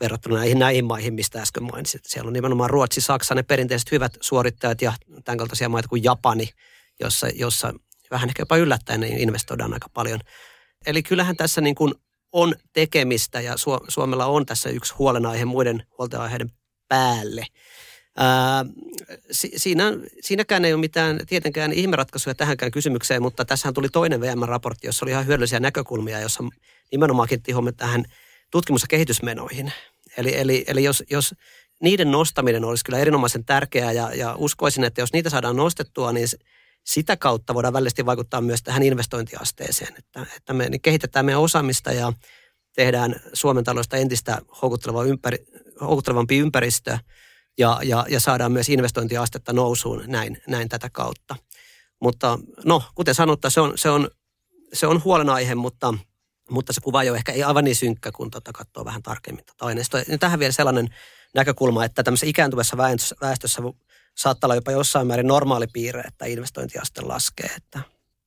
[0.00, 2.04] verrattuna näihin, näihin maihin, mistä äsken mainitsit.
[2.04, 4.92] Siellä on nimenomaan Ruotsi, Saksa, ne perinteiset hyvät suorittajat ja
[5.24, 6.48] tämän kaltaisia maita kuin Japani,
[7.00, 7.74] jossa, jossa
[8.10, 10.20] vähän ehkä jopa yllättäen niin investoidaan aika paljon.
[10.86, 11.94] Eli kyllähän tässä niin kuin
[12.32, 13.54] on tekemistä ja
[13.88, 16.50] Suomella on tässä yksi huolenaihe muiden huoltoaiheiden
[16.88, 17.46] päälle.
[18.16, 18.64] Ää,
[19.30, 19.84] siinä,
[20.20, 25.10] siinäkään ei ole mitään tietenkään ihmeratkaisuja tähänkään kysymykseen, mutta tässähän tuli toinen VM-raportti, jossa oli
[25.10, 26.44] ihan hyödyllisiä näkökulmia, jossa
[26.92, 28.04] nimenomaan kiinnitti tähän–
[28.50, 29.72] tutkimus- ja kehitysmenoihin.
[30.16, 31.34] Eli, eli, eli jos, jos
[31.82, 36.28] niiden nostaminen olisi kyllä erinomaisen tärkeää ja, ja uskoisin, että jos niitä saadaan nostettua, niin
[36.84, 41.92] sitä kautta voidaan välisesti vaikuttaa myös tähän investointiasteeseen, että, että me niin kehitetään meidän osaamista
[41.92, 42.12] ja
[42.76, 45.38] tehdään Suomen taloudesta entistä houkutteleva ympäri,
[45.80, 46.98] houkuttelevampi ympäristö
[47.58, 51.36] ja, ja, ja saadaan myös investointiastetta nousuun näin, näin tätä kautta.
[52.00, 54.08] Mutta no, kuten sanottu, se on, se on,
[54.72, 55.94] se on huolenaihe, mutta–
[56.50, 59.64] mutta se kuva ole ehkä ei aivan niin synkkä, kun tota katsoo vähän tarkemmin tota
[59.64, 60.00] aineistoa.
[60.08, 60.88] Ja tähän vielä sellainen
[61.34, 62.76] näkökulma, että tämmöisessä ikääntyvässä
[63.20, 63.62] väestössä
[64.16, 67.50] saattaa olla jopa jossain määrin normaali piirre, että investointiaste laskee.
[67.56, 67.80] Että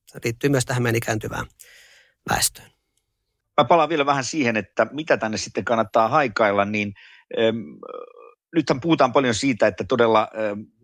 [0.06, 1.46] se liittyy myös tähän meidän ikääntyvään
[2.30, 2.70] väestöön.
[3.60, 6.94] Mä palaan vielä vähän siihen, että mitä tänne sitten kannattaa haikailla, niin
[8.54, 10.28] nythän puhutaan paljon siitä, että todella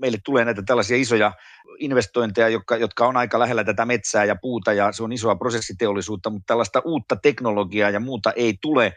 [0.01, 1.33] meille tulee näitä tällaisia isoja
[1.79, 6.31] investointeja, jotka, jotka on aika lähellä tätä metsää ja puuta ja se on isoa prosessiteollisuutta,
[6.31, 8.93] mutta tällaista uutta teknologiaa ja muuta ei tule,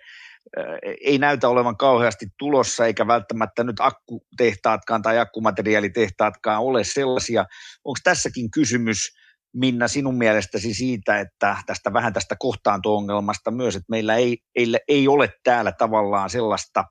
[1.05, 7.45] ei näytä olevan kauheasti tulossa eikä välttämättä nyt akkutehtaatkaan tai akkumateriaalitehtaatkaan ole sellaisia.
[7.85, 8.97] Onko tässäkin kysymys
[9.55, 15.07] Minna sinun mielestäsi siitä, että tästä vähän tästä kohtaanto-ongelmasta myös, että meillä ei, ei, ei
[15.07, 16.83] ole täällä tavallaan sellaista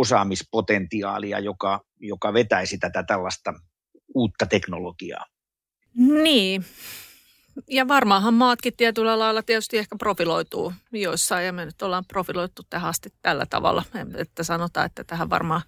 [0.00, 3.54] osaamispotentiaalia, joka, joka vetäisi tätä tällaista
[4.14, 5.26] uutta teknologiaa.
[5.94, 6.64] Niin.
[7.68, 12.90] Ja varmaanhan maatkin tietyllä lailla tietysti ehkä profiloituu joissain, ja me nyt ollaan profiloitu tähän
[12.90, 13.82] asti tällä tavalla,
[14.16, 15.62] että sanotaan, että tähän varmaan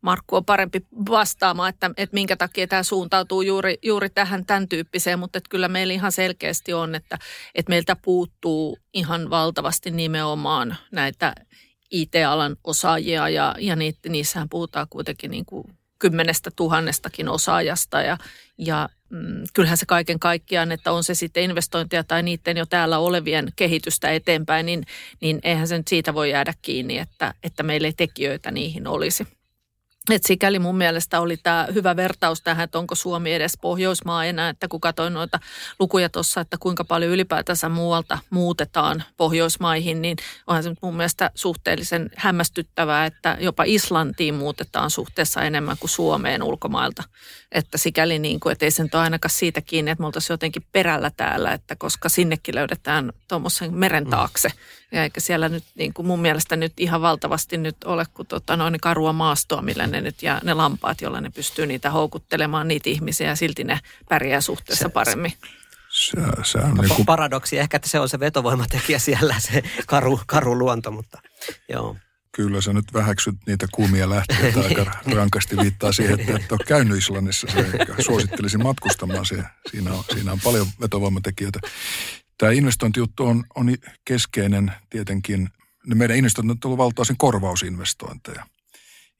[0.00, 5.18] Markku on parempi vastaamaan, että, että minkä takia tämä suuntautuu juuri, juuri tähän tämän tyyppiseen,
[5.18, 7.18] mutta että kyllä meillä ihan selkeästi on, että,
[7.54, 11.34] että meiltä puuttuu ihan valtavasti nimenomaan näitä
[11.90, 13.76] IT-alan osaajia ja, ja
[14.08, 15.64] niissähän puhutaan kuitenkin niin kuin
[15.98, 18.18] kymmenestä tuhannestakin osaajasta ja,
[18.58, 22.98] ja mm, kyllähän se kaiken kaikkiaan, että on se sitten investointia tai niiden jo täällä
[22.98, 24.84] olevien kehitystä eteenpäin, niin,
[25.20, 29.26] niin eihän se nyt siitä voi jäädä kiinni, että, että meillä ei tekijöitä niihin olisi.
[30.10, 34.48] Et sikäli mun mielestä oli tämä hyvä vertaus tähän, että onko Suomi edes Pohjoismaa enää,
[34.48, 35.40] että kun katsoin noita
[35.78, 42.10] lukuja tuossa, että kuinka paljon ylipäätänsä muualta muutetaan Pohjoismaihin, niin onhan se mun mielestä suhteellisen
[42.16, 47.02] hämmästyttävää, että jopa Islantiin muutetaan suhteessa enemmän kuin Suomeen ulkomailta.
[47.52, 50.34] Että sikäli niin kuin, että ei se nyt ole ainakaan siitä kiinni, että me oltaisiin
[50.34, 54.48] jotenkin perällä täällä, että koska sinnekin löydetään tuommoisen meren taakse.
[54.48, 54.54] Mm.
[54.96, 58.56] Ja eikä siellä nyt niin kuin mun mielestä nyt ihan valtavasti nyt ole kuin tota,
[58.56, 62.90] noin karua maastoa, millä ne nyt ja ne lampaat, joilla ne pystyy niitä houkuttelemaan niitä
[62.90, 65.32] ihmisiä ja silti ne pärjää suhteessa se, paremmin.
[65.88, 67.06] Se, se on niin kuin...
[67.06, 71.18] Paradoksi, ehkä että se on se vetovoimatekijä siellä, se karu, karu luonto, mutta
[71.68, 71.96] joo.
[72.32, 74.84] Kyllä sä nyt vähäksyt niitä kuumia lähteitä aika
[75.16, 77.46] rankasti viittaa siihen, että et ole käynyt Islannissa.
[77.52, 79.46] Se, suosittelisin matkustamaan siihen.
[79.70, 81.60] Siinä on, siinä on paljon vetovoimatekijöitä.
[82.38, 85.48] Tämä investointijuttu on, on keskeinen tietenkin.
[85.86, 88.46] Ne meidän investoinnit on tullut valtaosin korvausinvestointeja.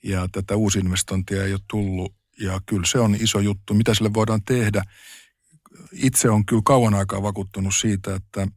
[0.02, 2.14] Ja tätä uusinvestointia ei ole tullut.
[2.40, 3.74] Ja kyllä se on iso juttu.
[3.74, 4.82] Mitä sille voidaan tehdä?
[5.92, 8.48] Itse on kyllä kauan aikaa vakuuttunut siitä, että,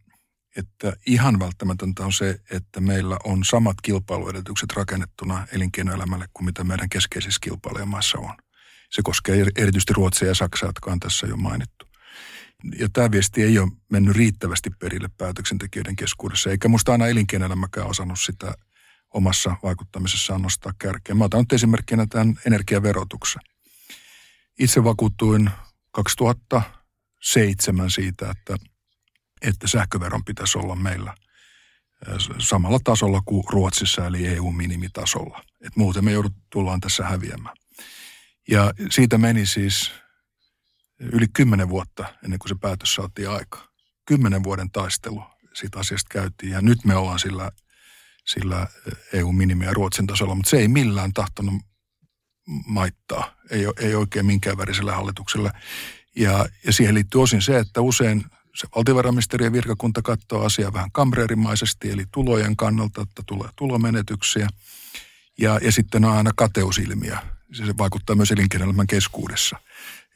[0.57, 6.89] että ihan välttämätöntä on se, että meillä on samat kilpailuedellytykset rakennettuna elinkeinoelämälle kuin mitä meidän
[6.89, 8.35] keskeisissä kilpailijamaissa on.
[8.91, 11.85] Se koskee erityisesti Ruotsia ja Saksaa, jotka on tässä jo mainittu
[12.79, 18.19] ja tämä viesti ei ole mennyt riittävästi perille päätöksentekijöiden keskuudessa, eikä musta aina elinkeinoelämäkään osannut
[18.19, 18.55] sitä
[19.13, 21.15] omassa vaikuttamisessaan nostaa kärkeä.
[21.15, 23.41] Mä otan nyt esimerkkinä tämän energiaverotuksen.
[24.59, 25.49] Itse vakuuttuin
[25.91, 28.57] 2007 siitä, että,
[29.43, 31.15] että sähköveron pitäisi olla meillä
[32.39, 35.43] samalla tasolla kuin Ruotsissa, eli EU-minimitasolla.
[35.61, 37.55] Et muuten me joudut, tullaan tässä häviämään.
[38.49, 39.91] Ja siitä meni siis
[40.99, 43.69] yli kymmenen vuotta ennen kuin se päätös saatiin aika.
[44.05, 47.51] Kymmenen vuoden taistelu siitä asiasta käytiin ja nyt me ollaan sillä,
[48.25, 48.67] sillä
[49.13, 51.61] EU-minimiä Ruotsin tasolla, mutta se ei millään tahtonut
[52.65, 55.51] maittaa, ei, ei oikein minkään värisellä hallituksella.
[56.15, 58.25] Ja, ja siihen liittyy osin se, että usein
[58.55, 64.47] se valtiovarainministeriön virkakunta katsoo asiaa vähän kamreerimaisesti, eli tulojen kannalta, että tulee tulomenetyksiä.
[65.39, 67.19] Ja, ja sitten on aina kateusilmiä.
[67.53, 69.57] Se vaikuttaa myös elinkeinoelämän keskuudessa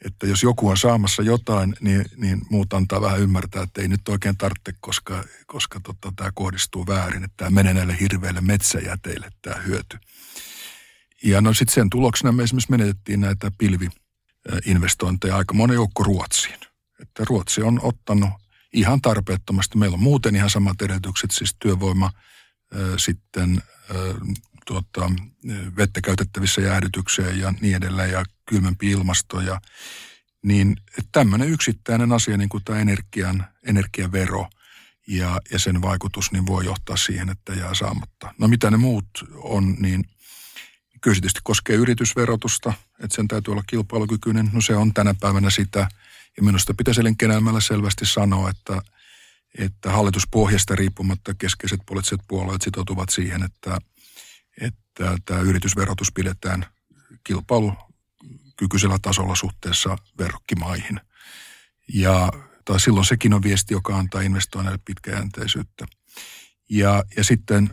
[0.04, 4.08] että jos joku on saamassa jotain, niin, niin muut antaa vähän ymmärtää, että ei nyt
[4.08, 9.56] oikein tarvitse, koska, koska tota, tämä kohdistuu väärin, että tämä menee näille hirveille metsäjäteille tämä
[9.56, 9.98] hyöty.
[11.24, 16.58] Ja no sitten sen tuloksena me esimerkiksi menetettiin näitä pilviinvestointeja aika monen joukko Ruotsiin.
[16.98, 18.30] Että Ruotsi on ottanut
[18.72, 19.78] ihan tarpeettomasti.
[19.78, 22.10] Meillä on muuten ihan samat edellytykset, siis työvoima,
[22.96, 23.62] sitten
[24.66, 25.10] tuota,
[25.76, 29.40] vettä käytettävissä jäähdytykseen ja niin edelleen ja kylmempi ilmasto.
[29.40, 29.60] Ja,
[30.42, 30.76] niin
[31.12, 34.48] tämmöinen yksittäinen asia, niin kuin tämä energian, energiavero
[35.08, 38.34] ja, ja sen vaikutus, niin voi johtaa siihen, että jää saamatta.
[38.38, 40.04] No mitä ne muut on, niin
[41.00, 44.50] kyllä se tietysti koskee yritysverotusta, että sen täytyy olla kilpailukykyinen.
[44.52, 45.88] No se on tänä päivänä sitä.
[46.38, 48.82] Ja minusta pitäisi elinkeinoelämällä selvästi sanoa, että,
[49.58, 53.78] että hallituspohjasta riippumatta keskeiset poliittiset puolueet sitoutuvat siihen, että–
[54.60, 56.66] että tämä yritysverotus pidetään
[57.24, 61.00] kilpailukykyisellä tasolla suhteessa verrokkimaihin.
[61.94, 62.32] Ja
[62.64, 65.86] tai silloin sekin on viesti, joka antaa investoinneille pitkäjänteisyyttä.
[66.70, 67.70] Ja, ja sitten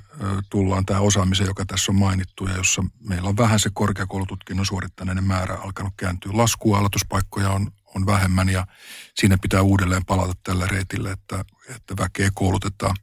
[0.50, 5.24] tullaan tähän osaamiseen, joka tässä on mainittu, ja jossa meillä on vähän se korkeakoulututkinnon suorittaneiden
[5.24, 6.78] määrä alkanut kääntyä laskuun.
[6.78, 8.68] Aloituspaikkoja on, on vähemmän, ja
[9.16, 12.96] siinä pitää uudelleen palata tällä reitille, että, että väkeä koulutetaan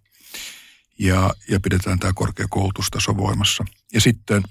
[0.99, 3.65] ja, ja pidetään tämä korkeakoulutustaso voimassa.
[3.93, 4.43] Ja sitten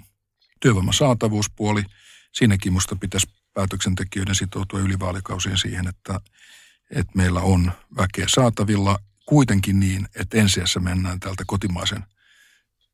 [0.59, 1.83] työvoiman saatavuuspuoli,
[2.31, 6.19] siinäkin minusta pitäisi päätöksentekijöiden sitoutua ylivaalikausien siihen, että,
[6.89, 12.03] että meillä on väkeä saatavilla kuitenkin niin, että ensiassa mennään täältä kotimaisen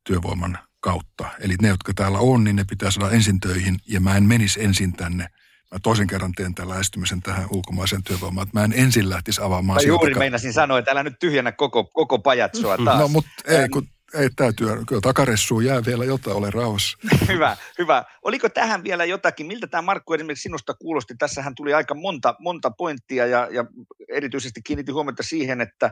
[0.03, 1.29] työvoiman kautta.
[1.39, 4.63] Eli ne, jotka täällä on, niin ne pitää saada ensin töihin ja mä en menisi
[4.63, 5.29] ensin tänne
[5.71, 9.77] mä toisen kerran teen tämän lähestymisen tähän ulkomaiseen työvoimaan, että mä en ensin lähtisi avaamaan.
[9.77, 12.99] Mä juuri meinasin sanoa, että älä nyt tyhjennä koko, koko pajatsoa taas.
[12.99, 16.97] No mutta ei, kun ei täytyy, kyllä takaressuun jää vielä jotain, ole rauhassa.
[17.33, 18.03] hyvä, hyvä.
[18.23, 21.15] Oliko tähän vielä jotakin, miltä tämä Markku esimerkiksi sinusta kuulosti?
[21.17, 23.65] Tässähän tuli aika monta, monta pointtia ja, ja
[24.09, 25.91] erityisesti kiinnitin huomiota siihen, että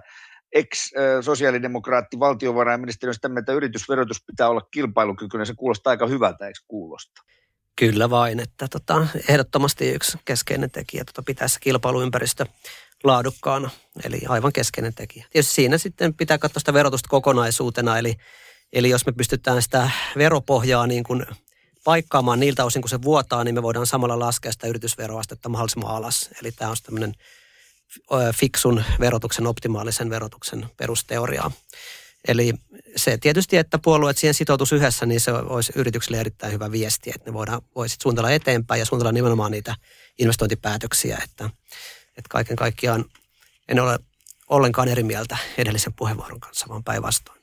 [0.52, 5.46] ex-sosiaalidemokraatti valtiovarainministeriö on että yritysverotus pitää olla kilpailukykyinen.
[5.46, 7.22] Se kuulostaa aika hyvältä, eikö kuulosta?
[7.76, 12.46] Kyllä vain, että tota, ehdottomasti yksi keskeinen tekijä tota, pitää se kilpailuympäristö
[13.04, 13.70] laadukkaana,
[14.04, 15.26] eli aivan keskeinen tekijä.
[15.30, 18.16] Tietysti siinä sitten pitää katsoa sitä verotusta kokonaisuutena, eli,
[18.74, 21.26] eli jos me pystytään sitä veropohjaa niin kuin
[21.84, 26.30] paikkaamaan niiltä osin, kun se vuotaa, niin me voidaan samalla laskea sitä yritysveroastetta mahdollisimman alas.
[26.42, 27.14] Eli tämä on tämmöinen
[28.36, 31.52] fiksun verotuksen, optimaalisen verotuksen perusteoriaa.
[32.28, 32.54] Eli
[32.96, 37.30] se tietysti, että puolueet siihen sitoutuisi yhdessä, niin se olisi yritykselle erittäin hyvä viesti, että
[37.30, 39.76] ne voidaan, voisit suunnitella eteenpäin ja suunnitella nimenomaan niitä
[40.20, 41.50] investointipäätöksiä, että,
[42.08, 43.06] että kaiken kaikkiaan
[43.68, 44.00] en ole
[44.50, 47.42] ollenkaan eri mieltä edellisen puheenvuoron kanssa, vaan päinvastoin.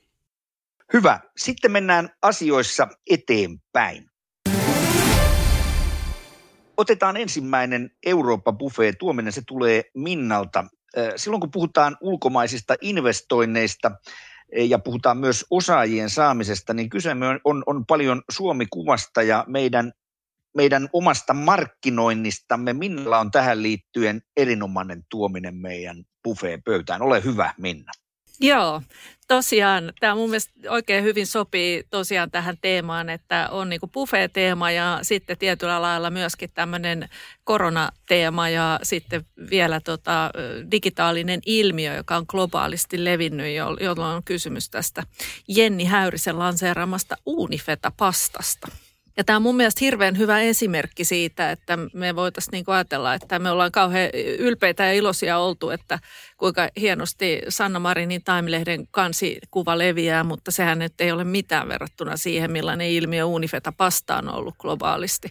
[0.93, 1.21] Hyvä.
[1.37, 4.11] Sitten mennään asioissa eteenpäin.
[6.77, 8.99] Otetaan ensimmäinen Eurooppa-buffet.
[8.99, 10.65] Tuominen se tulee Minnalta.
[11.17, 13.91] Silloin kun puhutaan ulkomaisista investoinneista
[14.53, 19.93] ja puhutaan myös osaajien saamisesta, niin kyse on, on, on paljon Suomi-kuvasta ja meidän,
[20.57, 22.73] meidän omasta markkinoinnistamme.
[22.73, 27.03] Minnalla on tähän liittyen erinomainen tuominen meidän buffeen pöytään.
[27.03, 27.93] Ole hyvä, Minna.
[28.43, 28.83] Joo,
[29.29, 34.99] tosiaan tämä mun mielestä oikein hyvin sopii tosiaan tähän teemaan, että on niin buffet-teema ja
[35.03, 37.09] sitten tietyllä lailla myöskin tämmöinen
[37.45, 40.31] koronateema ja sitten vielä tota,
[40.71, 45.03] digitaalinen ilmiö, joka on globaalisti levinnyt, jolloin on kysymys tästä
[45.49, 48.69] Jenni Häyrisen lanseeramasta Unifeta-pastasta.
[49.17, 53.39] Ja tämä on mun mielestä hirveän hyvä esimerkki siitä, että me voitaisiin niin ajatella, että
[53.39, 55.99] me ollaan kauhean ylpeitä ja iloisia oltu, että
[56.37, 62.53] kuinka hienosti Sanna Marinin Time-lehden kansikuva leviää, mutta sehän nyt ei ole mitään verrattuna siihen,
[62.53, 65.29] millainen ilmiö Unifeta pasta on ollut globaalisti.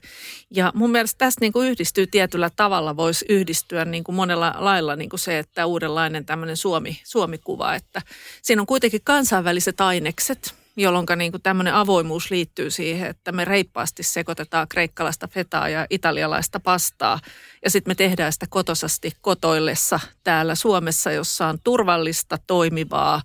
[0.52, 4.96] Ja mun mielestä tässä niin kuin yhdistyy tietyllä tavalla, voisi yhdistyä niin kuin monella lailla
[4.96, 8.02] niin kuin se, että uudenlainen tämmöinen Suomi, Suomi-kuva, että
[8.42, 14.68] siinä on kuitenkin kansainväliset ainekset– jolloin niin tämmöinen avoimuus liittyy siihen, että me reippaasti sekoitetaan
[14.68, 17.20] kreikkalaista fetaa ja italialaista pastaa.
[17.64, 23.22] Ja sitten me tehdään sitä kotosasti kotoillessa täällä Suomessa, jossa on turvallista, toimivaa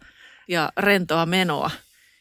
[0.49, 1.71] ja rentoa menoa,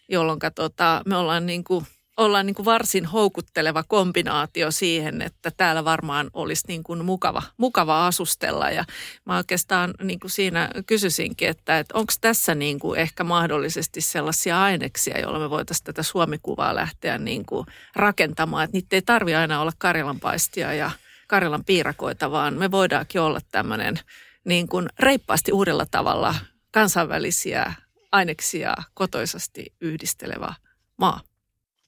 [0.10, 1.86] jolloin tota, me ollaan niin kuin
[2.17, 8.08] ollaan niin kuin varsin houkutteleva kombinaatio siihen, että täällä varmaan olisi niin kuin mukava, mukava
[8.08, 8.69] asustella.
[8.69, 8.86] Ja
[9.25, 14.63] mä oikeastaan niin kuin siinä kysyisinkin, että, että onko tässä niin kuin ehkä mahdollisesti sellaisia
[14.63, 18.63] aineksia, joilla me voitaisiin tätä Suomikuvaa lähteä niin kuin rakentamaan.
[18.63, 20.91] Että niitä ei tarvi aina olla karjalanpaistia ja
[21.28, 23.99] Karjalan piirakoita, vaan me voidaankin olla tämmöinen
[24.45, 26.36] niin kuin reippaasti uudella tavalla
[26.71, 27.73] kansainvälisiä
[28.12, 30.54] aineksia kotoisasti yhdistelevä
[30.97, 31.21] maa.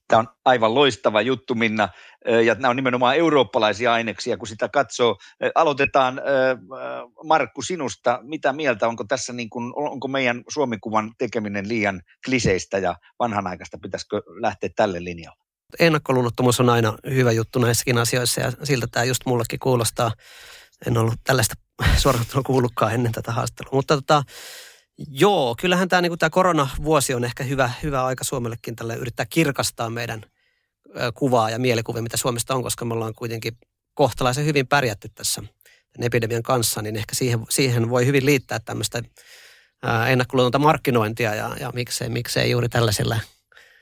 [0.08, 1.88] Tämä on aivan loistava juttu, Minna,
[2.44, 5.16] ja nämä on nimenomaan eurooppalaisia aineksia, kun sitä katsoo.
[5.54, 6.20] Aloitetaan,
[7.24, 8.18] Markku, sinusta.
[8.22, 14.22] Mitä mieltä, onko tässä niin kuin, onko meidän Suomikuvan tekeminen liian kliseistä ja vanhanaikaista, pitäisikö
[14.40, 15.38] lähteä tälle linjalle?
[15.78, 20.12] Ennakkoluulottomuus on aina hyvä juttu näissäkin asioissa ja siltä tämä just mullekin kuulostaa.
[20.86, 21.54] En ollut tällaista
[22.02, 24.22] suoraan kuullutkaan ennen tätä haastelua, mutta tota,
[25.10, 29.90] Joo, kyllähän tämä, niin tämä koronavuosi on ehkä hyvä, hyvä aika Suomellekin tälle yrittää kirkastaa
[29.90, 30.24] meidän
[31.14, 33.58] kuvaa ja mielikuvia, mitä Suomesta on, koska me ollaan kuitenkin
[33.94, 35.42] kohtalaisen hyvin pärjätty tässä
[36.00, 39.02] epidemian kanssa, niin ehkä siihen, siihen voi hyvin liittää tämmöistä
[40.08, 43.20] ennakkoluutonta markkinointia ja, ja miksei, miksei juuri tällaisilla,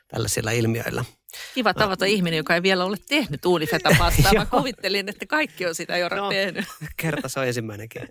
[0.08, 1.04] tällaisilla ilmiöillä.
[1.54, 2.10] Kiva tavata no.
[2.10, 4.32] ihminen, joka ei vielä ole tehnyt uunifetapastaa.
[4.38, 6.64] Mä kuvittelin, että kaikki on sitä jo no, tehnyt.
[6.96, 8.02] Kerta se on ensimmäinenkin.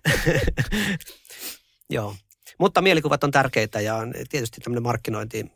[1.89, 2.15] Joo.
[2.57, 3.95] Mutta mielikuvat on tärkeitä ja
[4.29, 5.51] tietysti tämmöinen markkinointi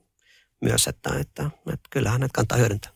[0.62, 2.92] myös, että, että, että kyllähän näitä kannattaa hyödyntää.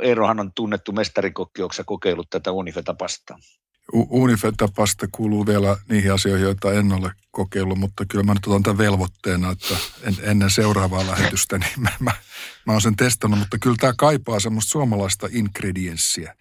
[0.00, 3.38] Eerohan on tunnettu mestarikokki, onko kokeillut tätä Unifeta-pastaa?
[3.92, 8.78] Unifeta-pasta kuuluu vielä niihin asioihin, joita en ole kokeillut, mutta kyllä mä nyt otan tämän
[8.78, 12.12] velvoitteena, että en, ennen seuraavaa lähetystä, niin mä, mä,
[12.66, 16.36] mä oon sen testannut, mutta kyllä tämä kaipaa semmoista suomalaista ingredienssiä.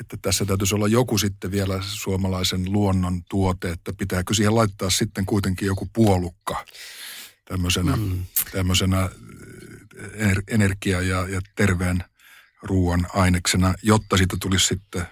[0.00, 5.26] Että tässä täytyisi olla joku sitten vielä suomalaisen luonnon tuote, että pitääkö siihen laittaa sitten
[5.26, 6.64] kuitenkin joku puolukka
[7.44, 8.26] tämmöisenä, mm.
[8.52, 9.10] tämmöisenä
[10.48, 12.04] energia- ja, ja terveen
[12.62, 15.06] ruoan aineksena, jotta siitä tulisi sitten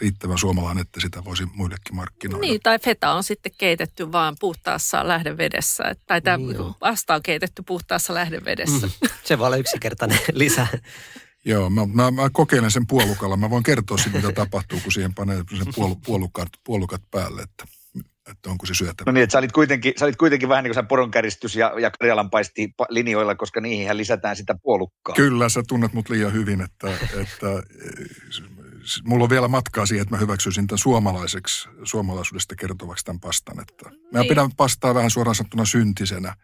[0.00, 2.40] riittävän suomalainen, että sitä voisi muillekin markkinoida.
[2.40, 5.84] Niin, tai feta on sitten keitetty vaan puhtaassa lähdevedessä.
[6.06, 8.86] Tai tämä niin pasta on keitetty puhtaassa lähdevedessä.
[8.86, 10.66] Mm, se voi olla yksinkertainen lisä.
[11.44, 13.36] Joo, mä, mä, mä, kokeilen sen puolukalla.
[13.36, 17.64] Mä voin kertoa sitten, mitä tapahtuu, kun siihen panee sen puol, puolukat, puolukat päälle, että,
[18.30, 19.04] että onko se syötä.
[19.06, 21.90] No niin, että sä olit kuitenkin, sä olit kuitenkin vähän niin kuin poronkäristys ja, ja
[21.90, 25.14] karjalanpaisti linjoilla, koska niihin lisätään sitä puolukkaa.
[25.14, 27.46] Kyllä, sä tunnet mut liian hyvin, että, että
[29.04, 33.60] mulla on vielä matkaa siihen, että mä hyväksyisin tämän suomalaiseksi, suomalaisuudesta kertovaksi tämän pastan.
[33.60, 34.28] Että mä niin.
[34.28, 36.36] pidän pastaa vähän suoraan sanottuna syntisenä.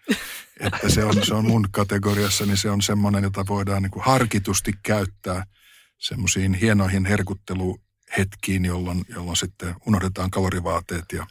[0.61, 4.05] Että se on, se on mun kategoriassa, niin se on semmoinen, jota voidaan niin kuin
[4.05, 5.47] harkitusti käyttää
[5.99, 11.27] semmoisiin hienoihin herkutteluhetkiin, jolloin, jolloin sitten unohdetaan kalorivaateet ja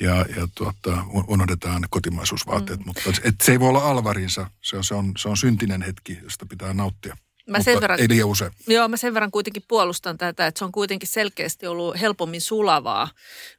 [0.00, 2.86] ja, ja tuota, unohdetaan kotimaisuusvaateet, mm.
[2.86, 4.50] mutta et se ei voi olla alvarinsa.
[4.62, 7.16] Se on, se, on, se on syntinen hetki, josta pitää nauttia.
[7.48, 8.52] Mä sen verran, ei liian usein.
[8.66, 13.08] Joo, mä sen verran kuitenkin puolustan tätä, että se on kuitenkin selkeästi ollut helpommin sulavaa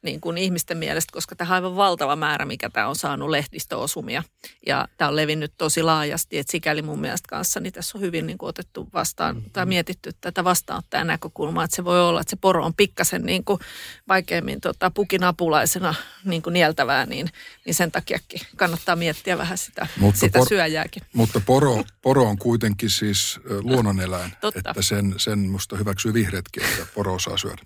[0.02, 4.23] niin kuin ihmisten mielestä, koska tämä on aivan valtava määrä, mikä tämä on saanut lehdistöosumia.
[4.67, 8.27] Ja tämä on levinnyt tosi laajasti, että sikäli mun mielestä kanssa niin tässä on hyvin
[8.27, 9.52] niin kuin otettu vastaan mm-hmm.
[9.52, 13.46] tai mietitty tätä vastaanottaja näkökulmaa, että se voi olla, että se poro on pikkasen niin
[13.46, 13.60] kuin
[14.08, 17.29] vaikeammin tota, pukinapulaisena niin kuin nieltävää, niin,
[17.65, 21.04] niin sen takiakin kannattaa miettiä vähän sitä, mutta sitä por, syöjääkin.
[21.13, 23.40] Mutta poro, poro on kuitenkin siis
[23.76, 24.60] luonnoneläin, Totta.
[24.60, 27.62] että sen, sen musta hyväksyy vihreätkin, että poro saa syödä.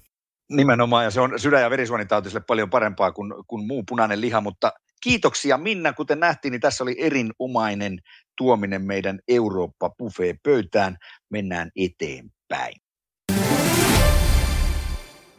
[0.49, 4.73] Nimenomaan, ja se on sydän- ja verisuonitautiselle paljon parempaa kuin, kuin muu punainen liha, mutta
[5.03, 5.93] kiitoksia Minna.
[5.93, 7.99] Kuten nähtiin, niin tässä oli erinomainen
[8.37, 10.97] tuominen meidän Eurooppa buffet pöytään.
[11.29, 12.75] Mennään eteenpäin.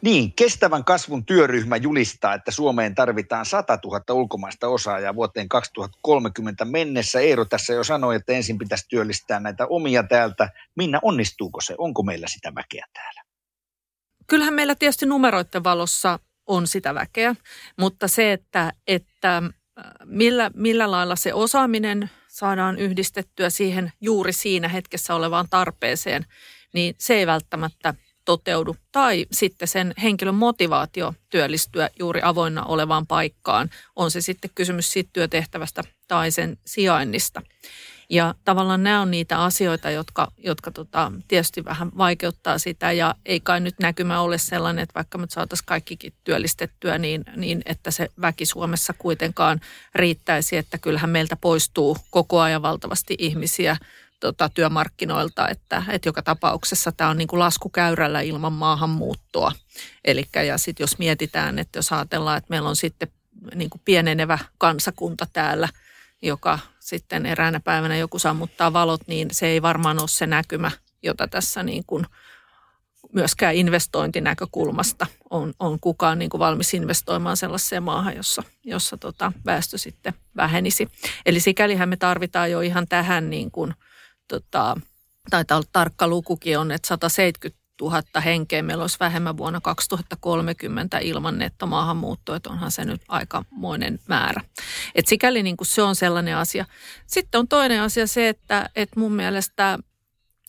[0.02, 7.20] Niin, kestävän kasvun työryhmä julistaa, että Suomeen tarvitaan 100 000 ulkomaista osaajaa vuoteen 2030 mennessä.
[7.20, 10.48] Eero tässä jo sanoi, että ensin pitäisi työllistää näitä omia täältä.
[10.76, 11.74] Minna, onnistuuko se?
[11.78, 13.22] Onko meillä sitä väkeä täällä?
[14.26, 17.34] Kyllähän meillä tietysti numeroiden valossa on sitä väkeä,
[17.78, 24.68] mutta se, että, että äh, millä, millä lailla se osaaminen saadaan yhdistettyä siihen juuri siinä
[24.68, 26.26] hetkessä olevaan tarpeeseen,
[26.72, 27.94] niin se ei välttämättä
[28.30, 28.76] toteudu.
[28.92, 35.10] Tai sitten sen henkilön motivaatio työllistyä juuri avoinna olevaan paikkaan, on se sitten kysymys siitä
[35.12, 37.42] työtehtävästä tai sen sijainnista.
[38.10, 43.40] Ja tavallaan nämä on niitä asioita, jotka, jotka tota, tietysti vähän vaikeuttaa sitä ja ei
[43.40, 48.08] kai nyt näkymä ole sellainen, että vaikka me saataisiin kaikkikin työllistettyä niin, niin, että se
[48.20, 49.60] väki Suomessa kuitenkaan
[49.94, 53.76] riittäisi, että kyllähän meiltä poistuu koko ajan valtavasti ihmisiä
[54.20, 59.52] tota, työmarkkinoilta, että, että joka tapauksessa tämä on niin kuin laskukäyrällä ilman maahanmuuttoa.
[60.04, 63.08] Eli ja sitten jos mietitään, että jos ajatellaan, että meillä on sitten
[63.54, 65.68] niin kuin pienenevä kansakunta täällä,
[66.22, 70.70] joka sitten eräänä päivänä joku sammuttaa valot, niin se ei varmaan ole se näkymä,
[71.02, 72.06] jota tässä niin kuin
[73.12, 79.78] myöskään investointinäkökulmasta on, on kukaan niin kuin valmis investoimaan sellaiseen maahan, jossa, jossa tota väestö
[79.78, 80.88] sitten vähenisi.
[81.26, 83.74] Eli sikälihän me tarvitaan jo ihan tähän niin kuin–
[84.30, 84.76] tota,
[85.30, 91.38] taitaa olla tarkka lukukin on, että 170 000 henkeä meillä olisi vähemmän vuonna 2030 ilman
[91.38, 94.40] nettomaahanmuuttoa, että onhan se nyt aikamoinen määrä.
[94.94, 96.64] Et sikäli niin kuin se on sellainen asia.
[97.06, 99.78] Sitten on toinen asia se, että, että mun mielestä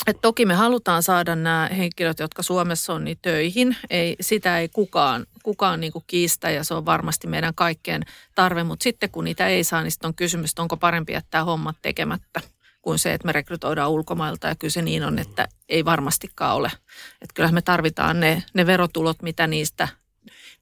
[0.07, 3.75] et toki me halutaan saada nämä henkilöt, jotka Suomessa on, niin töihin.
[3.89, 8.03] Ei, sitä ei kukaan, kukaan niin kuin kiistä ja se on varmasti meidän kaikkien
[8.35, 8.63] tarve.
[8.63, 12.41] Mutta sitten kun niitä ei saa, niin on kysymys, onko parempi jättää hommat tekemättä
[12.81, 14.47] kuin se, että me rekrytoidaan ulkomailta.
[14.47, 16.71] Ja kyllä se niin on, että ei varmastikaan ole.
[17.21, 19.87] Että kyllähän me tarvitaan ne, ne verotulot, mitä niistä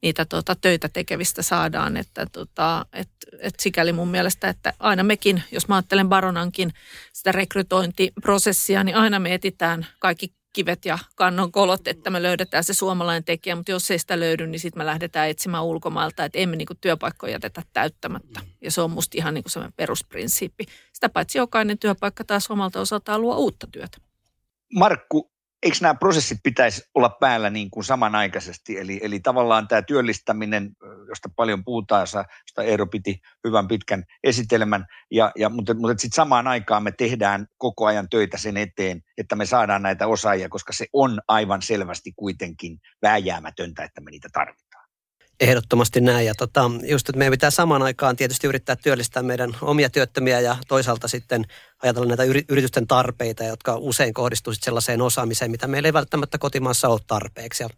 [0.02, 1.98] niitä tota, töitä tekevistä saadaan.
[1.98, 3.10] Että tota, et,
[3.40, 6.74] et sikäli mun mielestä, että aina mekin, jos mä ajattelen Baronankin
[7.14, 12.74] sitä rekrytointiprosessia, niin aina me etitään kaikki kivet ja kannon kolot, että me löydetään se
[12.74, 16.56] suomalainen tekijä, mutta jos ei sitä löydy, niin sitten me lähdetään etsimään ulkomailta, että emme
[16.56, 18.42] niinku työpaikkoja jätetä täyttämättä.
[18.62, 20.66] Ja se on musta ihan niinku semmoinen perusprinsiippi.
[20.94, 23.98] Sitä paitsi jokainen työpaikka taas omalta osaltaan luo uutta työtä.
[24.74, 25.32] Markku,
[25.64, 28.78] eikö nämä prosessit pitäisi olla päällä niin kuin samanaikaisesti?
[28.78, 30.72] Eli, eli tavallaan tämä työllistäminen,
[31.08, 36.48] josta paljon puhutaan, josta Eero piti hyvän pitkän esitelmän, ja, ja, mutta, mutta sitten samaan
[36.48, 40.86] aikaan me tehdään koko ajan töitä sen eteen, että me saadaan näitä osaajia, koska se
[40.94, 44.69] on aivan selvästi kuitenkin vääjäämätöntä, että me niitä tarvitaan.
[45.40, 46.26] Ehdottomasti näin.
[46.26, 50.58] Ja tota, just, että meidän pitää samaan aikaan tietysti yrittää työllistää meidän omia työttömiä ja
[50.68, 51.46] toisaalta sitten
[51.84, 57.00] ajatella näitä yritysten tarpeita, jotka usein kohdistuu sellaiseen osaamiseen, mitä meillä ei välttämättä kotimaassa ole
[57.08, 57.64] tarpeeksi.
[57.64, 57.70] Ja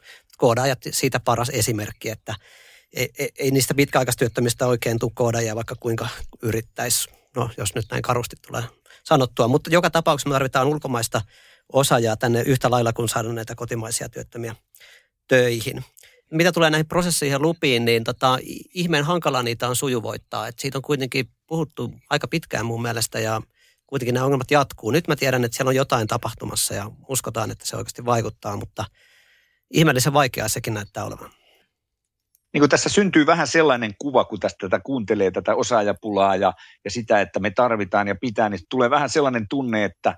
[0.91, 2.35] siitä paras esimerkki, että
[2.93, 6.07] ei, ei, ei niistä pitkäaikaistyöttömistä oikein tule koodaajia, vaikka kuinka
[6.41, 8.63] yrittäisi, no jos nyt näin karusti tulee
[9.03, 9.47] sanottua.
[9.47, 11.21] Mutta joka tapauksessa me tarvitaan ulkomaista
[11.73, 14.55] osaajaa tänne yhtä lailla kuin saada näitä kotimaisia työttömiä
[15.27, 15.85] töihin
[16.31, 18.37] mitä tulee näihin prosesseihin ja lupiin, niin tota,
[18.73, 20.47] ihmeen hankala niitä on sujuvoittaa.
[20.47, 23.41] Et siitä on kuitenkin puhuttu aika pitkään mun mielestä ja
[23.87, 24.91] kuitenkin nämä ongelmat jatkuu.
[24.91, 28.85] Nyt mä tiedän, että siellä on jotain tapahtumassa ja uskotaan, että se oikeasti vaikuttaa, mutta
[29.71, 31.31] ihmeellisen vaikeaa sekin näyttää olevan
[32.53, 36.53] niin kuin tässä syntyy vähän sellainen kuva, kun tästä tätä kuuntelee tätä osaajapulaa ja,
[36.85, 40.17] ja sitä, että me tarvitaan ja pitää, niin tulee vähän sellainen tunne, että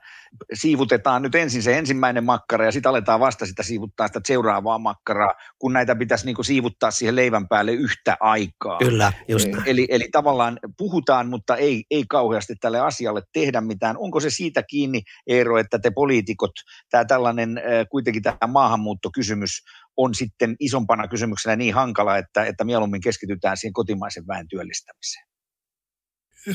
[0.53, 5.33] siivutetaan nyt ensin se ensimmäinen makkara ja sitten aletaan vasta sitä siivuttaa sitä seuraavaa makkaraa,
[5.59, 8.77] kun näitä pitäisi niin kuin siivuttaa siihen leivän päälle yhtä aikaa.
[8.77, 9.63] Kyllä, just näin.
[9.65, 13.97] Eli, eli tavallaan puhutaan, mutta ei, ei kauheasti tälle asialle tehdä mitään.
[13.97, 16.51] Onko se siitä kiinni, Eero, että te poliitikot,
[16.89, 19.63] tämä tällainen kuitenkin tämä maahanmuuttokysymys
[19.97, 25.25] on sitten isompana kysymyksenä niin hankala, että, että mieluummin keskitytään siihen kotimaisen väen työllistämiseen.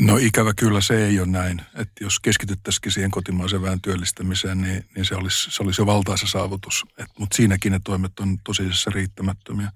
[0.00, 1.62] No ikävä kyllä se ei ole näin.
[1.74, 6.26] Että jos keskityttäisikin siihen kotimaisen vähän työllistämiseen, niin, niin se, olisi, se olisi jo valtaisa
[6.26, 6.84] saavutus.
[7.18, 9.70] Mutta siinäkin ne toimet on tosiasiassa riittämättömiä.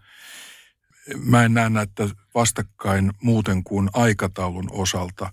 [1.17, 5.33] Mä en näe näitä vastakkain muuten kuin aikataulun osalta.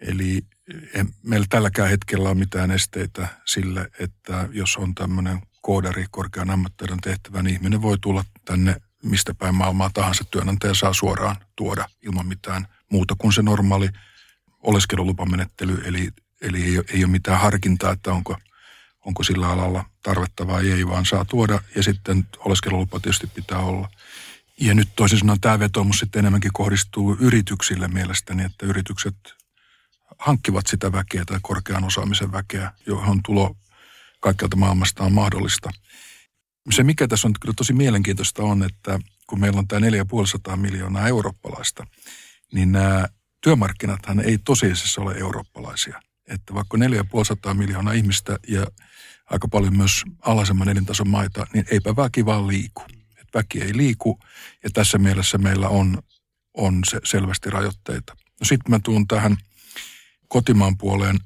[0.00, 0.40] Eli
[1.22, 7.46] meillä tälläkään hetkellä on mitään esteitä sille, että jos on tämmöinen koodari korkean ammattitaidon tehtävän
[7.46, 13.14] ihminen voi tulla tänne mistä päin maailmaa tahansa työnantaja saa suoraan tuoda ilman mitään muuta
[13.18, 13.88] kuin se normaali
[14.62, 15.82] oleskelulupamenettely.
[15.84, 16.10] Eli,
[16.40, 18.36] eli ei, ei ole mitään harkintaa, että onko,
[19.04, 23.88] onko sillä alalla tarvetta vai ei, vaan saa tuoda ja sitten oleskelulupa tietysti pitää olla.
[24.60, 29.16] Ja nyt toisin sanoen tämä vetomus sitten enemmänkin kohdistuu yrityksille mielestäni, että yritykset
[30.18, 33.56] hankkivat sitä väkeä tai korkean osaamisen väkeä, johon tulo
[34.20, 35.70] kaikkialta maailmasta on mahdollista.
[36.70, 39.86] Se, mikä tässä on kyllä tosi mielenkiintoista on, että kun meillä on tämä
[40.50, 41.86] 4,5 miljoonaa eurooppalaista,
[42.52, 43.08] niin nämä
[43.40, 46.00] työmarkkinathan ei tosiasiassa ole eurooppalaisia.
[46.28, 46.78] Että vaikka
[47.48, 48.66] 4,5 miljoonaa ihmistä ja
[49.30, 52.82] aika paljon myös alhaisemman elintason maita, niin eipä väki vaan liiku.
[53.20, 54.18] Et väki ei liiku
[54.64, 56.02] ja tässä mielessä meillä on,
[56.54, 58.16] on se selvästi rajoitteita.
[58.40, 59.36] No sitten mä tuun tähän
[60.28, 61.18] kotimaan puoleen,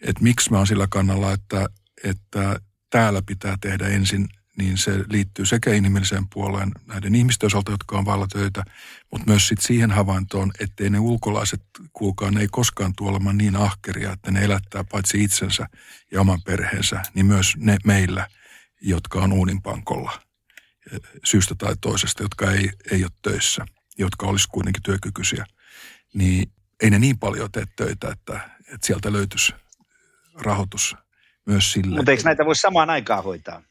[0.00, 1.66] että miksi mä oon sillä kannalla, että,
[2.04, 4.28] että täällä pitää tehdä ensin
[4.58, 8.64] niin se liittyy sekä inhimilliseen puoleen näiden ihmisten osalta, jotka on vailla töitä,
[9.12, 13.56] mutta myös sit siihen havaintoon, ettei ne ulkolaiset, kuulkaa, ne ei koskaan tule olemaan niin
[13.56, 15.66] ahkeria, että ne elättää paitsi itsensä
[16.12, 18.28] ja oman perheensä, niin myös ne meillä,
[18.80, 20.22] jotka on uuninpankolla
[21.24, 23.66] syystä tai toisesta, jotka ei, ei ole töissä,
[23.98, 25.46] jotka olisi kuitenkin työkykyisiä,
[26.14, 29.52] niin ei ne niin paljon tee töitä, että, että sieltä löytyisi
[30.34, 30.96] rahoitus
[31.46, 31.96] myös sille.
[31.96, 33.62] Mutta eikö näitä voi samaan aikaan hoitaa?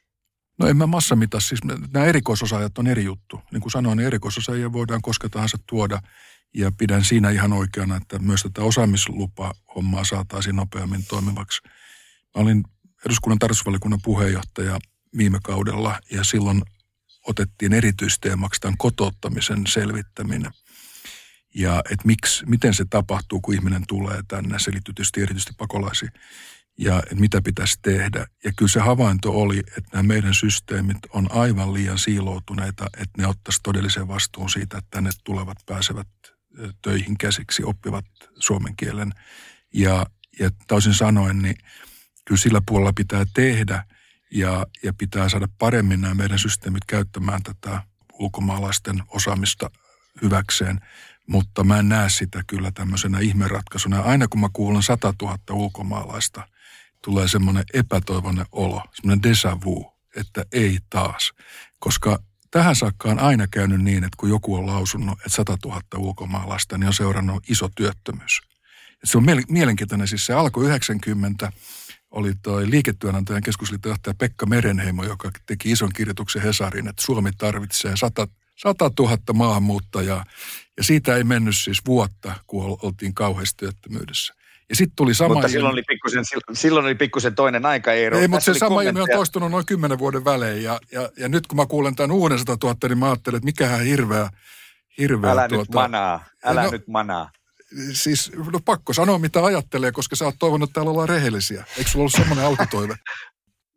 [0.59, 1.59] No en mä massamita, siis
[1.93, 3.41] nämä erikoisosaajat on eri juttu.
[3.51, 6.01] Niin kuin sanoin, niin erikoisosaajia voidaan koska tahansa tuoda
[6.53, 11.61] ja pidän siinä ihan oikeana, että myös tätä osaamislupa-hommaa saataisiin nopeammin toimivaksi.
[12.35, 12.63] Mä olin
[13.05, 14.79] eduskunnan tarkastusvaliokunnan puheenjohtaja
[15.17, 16.61] viime kaudella ja silloin
[17.27, 20.51] otettiin erityisteemaksi tämän kotouttamisen selvittäminen.
[21.55, 26.11] Ja että miksi, miten se tapahtuu, kun ihminen tulee tänne, se liittyy tietysti erityisesti pakolaisiin
[26.77, 28.27] ja mitä pitäisi tehdä.
[28.43, 33.27] Ja kyllä se havainto oli, että nämä meidän systeemit on aivan liian siiloutuneita, että ne
[33.27, 36.07] ottaisi todellisen vastuun siitä, että tänne tulevat pääsevät
[36.81, 38.05] töihin käsiksi, oppivat
[38.39, 39.11] suomen kielen.
[39.73, 40.05] Ja,
[40.39, 41.55] ja toisin sanoen, niin
[42.25, 43.85] kyllä sillä puolella pitää tehdä
[44.31, 47.81] ja, ja pitää saada paremmin nämä meidän systeemit käyttämään tätä
[48.13, 49.71] ulkomaalaisten osaamista
[50.21, 50.79] hyväkseen.
[51.27, 53.99] Mutta mä en näe sitä kyllä tämmöisenä ihmeratkaisuna.
[53.99, 56.47] Aina kun mä kuulen 100 000 ulkomaalaista–
[57.05, 61.33] tulee semmoinen epätoivoinen olo, semmoinen déjà vu, että ei taas.
[61.79, 62.19] Koska
[62.51, 66.77] tähän saakka on aina käynyt niin, että kun joku on lausunut, että 100 000 ulkomaalaista,
[66.77, 68.41] niin on seurannut iso työttömyys.
[69.03, 71.51] Et se on mielenkiintoinen, siis se alkoi 90,
[72.11, 77.97] oli toi liiketyönantajan keskusliiton johtaja Pekka Merenheimo, joka teki ison kirjoituksen Hesarin, että Suomi tarvitsee
[77.97, 80.25] 100, 100 000 maahanmuuttajaa.
[80.77, 84.33] Ja siitä ei mennyt siis vuotta, kun oltiin kauheasti työttömyydessä.
[84.69, 85.33] Ja sitten tuli sama...
[85.33, 88.17] Mutta silloin oli pikkusen, silloin oli pikkusen toinen aika, Eero.
[88.19, 90.63] Ei, mutta se sama ilmiö on toistunut noin kymmenen vuoden välein.
[90.63, 93.45] Ja, ja, ja, nyt kun mä kuulen tämän uuden 100 000, niin mä ajattelen, että
[93.45, 94.29] mikähän hirveä...
[94.97, 97.29] hirveä älä tuota, nyt manaa, älä no, nyt manaa.
[97.93, 101.65] Siis no pakko sanoa, mitä ajattelee, koska sä oot toivonut, että täällä ollaan rehellisiä.
[101.77, 102.95] Eikö sulla ollut semmoinen alkutoive?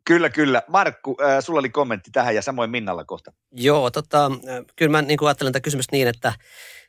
[0.09, 0.63] Kyllä, kyllä.
[0.67, 3.31] Markku, äh, sulla oli kommentti tähän ja samoin Minnalla kohta.
[3.51, 4.31] Joo, tota,
[4.75, 6.33] kyllä mä niin ajattelen tätä kysymystä niin, että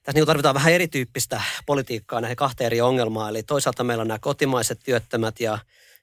[0.03, 3.31] tässä niin tarvitaan vähän erityyppistä politiikkaa näihin kahteen eri ongelmaan.
[3.31, 5.59] Eli toisaalta meillä on nämä kotimaiset työttömät ja,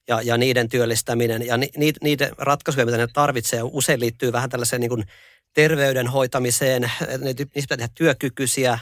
[0.07, 4.79] ja, ja niiden työllistäminen ja ni, niiden ratkaisuja, mitä ne tarvitsee, usein liittyy vähän tällaiseen
[4.79, 5.05] niin
[5.53, 6.91] terveyden hoitamiseen.
[7.21, 8.79] Niistä pitää tehdä työkykyisiä,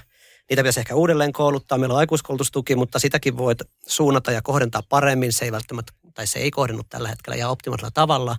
[0.50, 1.78] niitä pitäisi ehkä uudelleen kouluttaa.
[1.78, 5.34] Meillä on aikuiskoulutustuki, mutta sitäkin voit suunnata ja kohdentaa paremmin.
[5.34, 8.36] Se ei välttämättä, tai se ei kohdennu tällä hetkellä ja optimaalisella tavalla.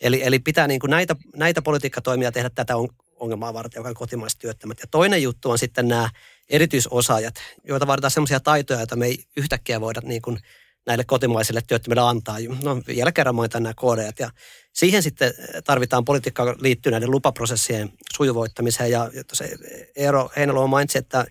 [0.00, 2.88] Eli, eli pitää niin kuin näitä, näitä politiikkatoimia tehdä tätä on,
[3.20, 4.78] ongelmaa varten, joka on kotimaiset työttömät.
[4.80, 6.10] Ja toinen juttu on sitten nämä
[6.50, 10.38] erityisosaajat, joita vaaditaan sellaisia taitoja, joita me ei yhtäkkiä voida niin kuin
[10.86, 12.36] näille kotimaisille työttömille antaa.
[12.62, 14.18] No vielä kerran mainitaan nämä koodejat.
[14.18, 14.30] Ja
[14.72, 18.90] siihen sitten tarvitaan politiikkaa liittyen näiden lupaprosessien sujuvoittamiseen.
[18.90, 19.56] Ja se
[19.96, 21.26] Eero Heinäluoma mainitsi, että,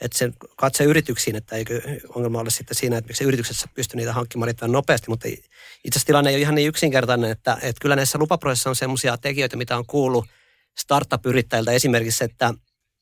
[0.00, 1.82] että se katse yrityksiin, että eikö
[2.14, 5.10] ongelma ole sitten siinä, että miksi yritykset pystyy niitä hankkimaan riittävän nopeasti.
[5.10, 5.40] Mutta itse
[5.90, 9.56] asiassa tilanne ei ole ihan niin yksinkertainen, että, että kyllä näissä lupaprosessissa on sellaisia tekijöitä,
[9.56, 10.24] mitä on kuullut–
[10.78, 12.54] startup-yrittäjiltä esimerkiksi, että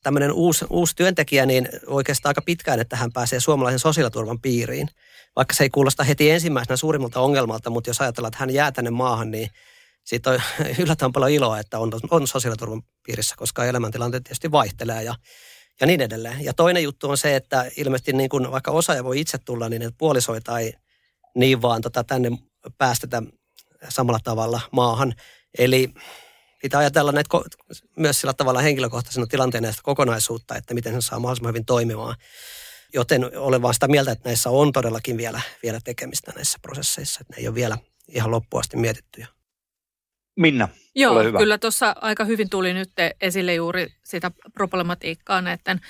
[0.03, 4.87] tämmöinen uusi, uusi työntekijä, niin oikeastaan aika pitkään, että hän pääsee suomalaisen sosiaaliturvan piiriin.
[5.35, 8.91] Vaikka se ei kuulosta heti ensimmäisenä suurimmalta ongelmalta, mutta jos ajatellaan, että hän jää tänne
[8.91, 9.49] maahan, niin
[10.03, 10.41] siitä on
[10.83, 15.15] yllättävän paljon iloa, että on, on sosiaaliturvan piirissä, koska elämäntilanteet tietysti vaihtelee ja
[15.81, 16.43] ja niin edelleen.
[16.43, 19.91] Ja toinen juttu on se, että ilmeisesti niin kuin vaikka osaaja voi itse tulla, niin
[19.97, 20.73] puolisoita ei
[21.35, 22.31] niin vaan tota tänne
[22.77, 23.23] päästetä
[23.89, 25.13] samalla tavalla maahan.
[25.57, 25.93] Eli
[26.61, 27.29] pitää ajatella näitä
[27.95, 32.15] myös sillä tavalla henkilökohtaisena tilanteena sitä kokonaisuutta, että miten se saa mahdollisimman hyvin toimimaan.
[32.93, 37.33] Joten olen vaan sitä mieltä, että näissä on todellakin vielä, vielä tekemistä näissä prosesseissa, että
[37.33, 39.27] ne ei ole vielä ihan loppuasti mietittyjä.
[40.35, 41.39] Minna, Joo, ole hyvä.
[41.39, 42.91] kyllä tuossa aika hyvin tuli nyt
[43.21, 45.81] esille juuri sitä problematiikkaa näiden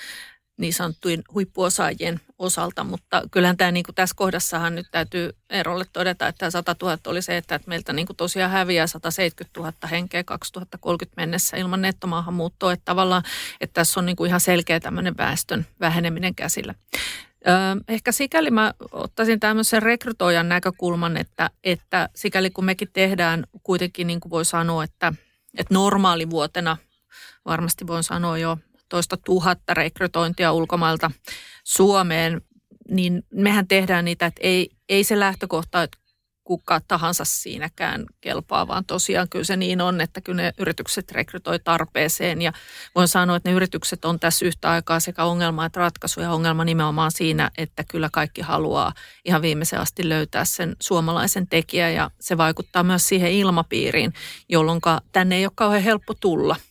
[0.60, 6.28] niin sanottujen huippuosaajien osalta, mutta kyllähän tämä niin kuin tässä kohdassahan nyt täytyy Eerolle todeta,
[6.28, 11.22] että 100 000 oli se, että meiltä niin kuin tosiaan häviää 170 000 henkeä 2030
[11.22, 13.24] mennessä ilman nettomaahanmuuttoa, että tavallaan,
[13.62, 16.76] että tässä on niin kuin ihan selkeä tämmöinen väestön väheneminen käsillä.
[17.88, 24.20] Ehkä sikäli mä ottaisin tämmöisen rekrytoijan näkökulman, että, että sikäli kun mekin tehdään kuitenkin niin
[24.20, 25.14] kuin voi sanoa, että,
[25.58, 26.78] että normaalivuotena
[27.46, 28.58] varmasti voin sanoa jo
[28.90, 31.12] toista tuhatta rekrytointia ulkomailta
[31.64, 32.42] Suomeen,
[32.90, 35.98] niin mehän tehdään niitä, että ei, ei se lähtökohta, että
[36.50, 41.60] kuka tahansa siinäkään kelpaa, vaan tosiaan kyllä se niin on, että kyllä ne yritykset rekrytoi
[41.60, 42.42] tarpeeseen.
[42.42, 42.54] Ja
[42.96, 46.66] voin sanoa, että ne yritykset on tässä yhtä aikaa sekä ongelma että ratkaisu ja ongelma
[46.66, 48.94] nimenomaan siinä, että kyllä kaikki haluaa
[49.26, 54.14] ihan viimeisen asti löytää sen suomalaisen tekijä ja se vaikuttaa myös siihen ilmapiiriin,
[54.50, 54.82] jolloin
[55.12, 56.56] tänne ei ole kauhean helppo tulla–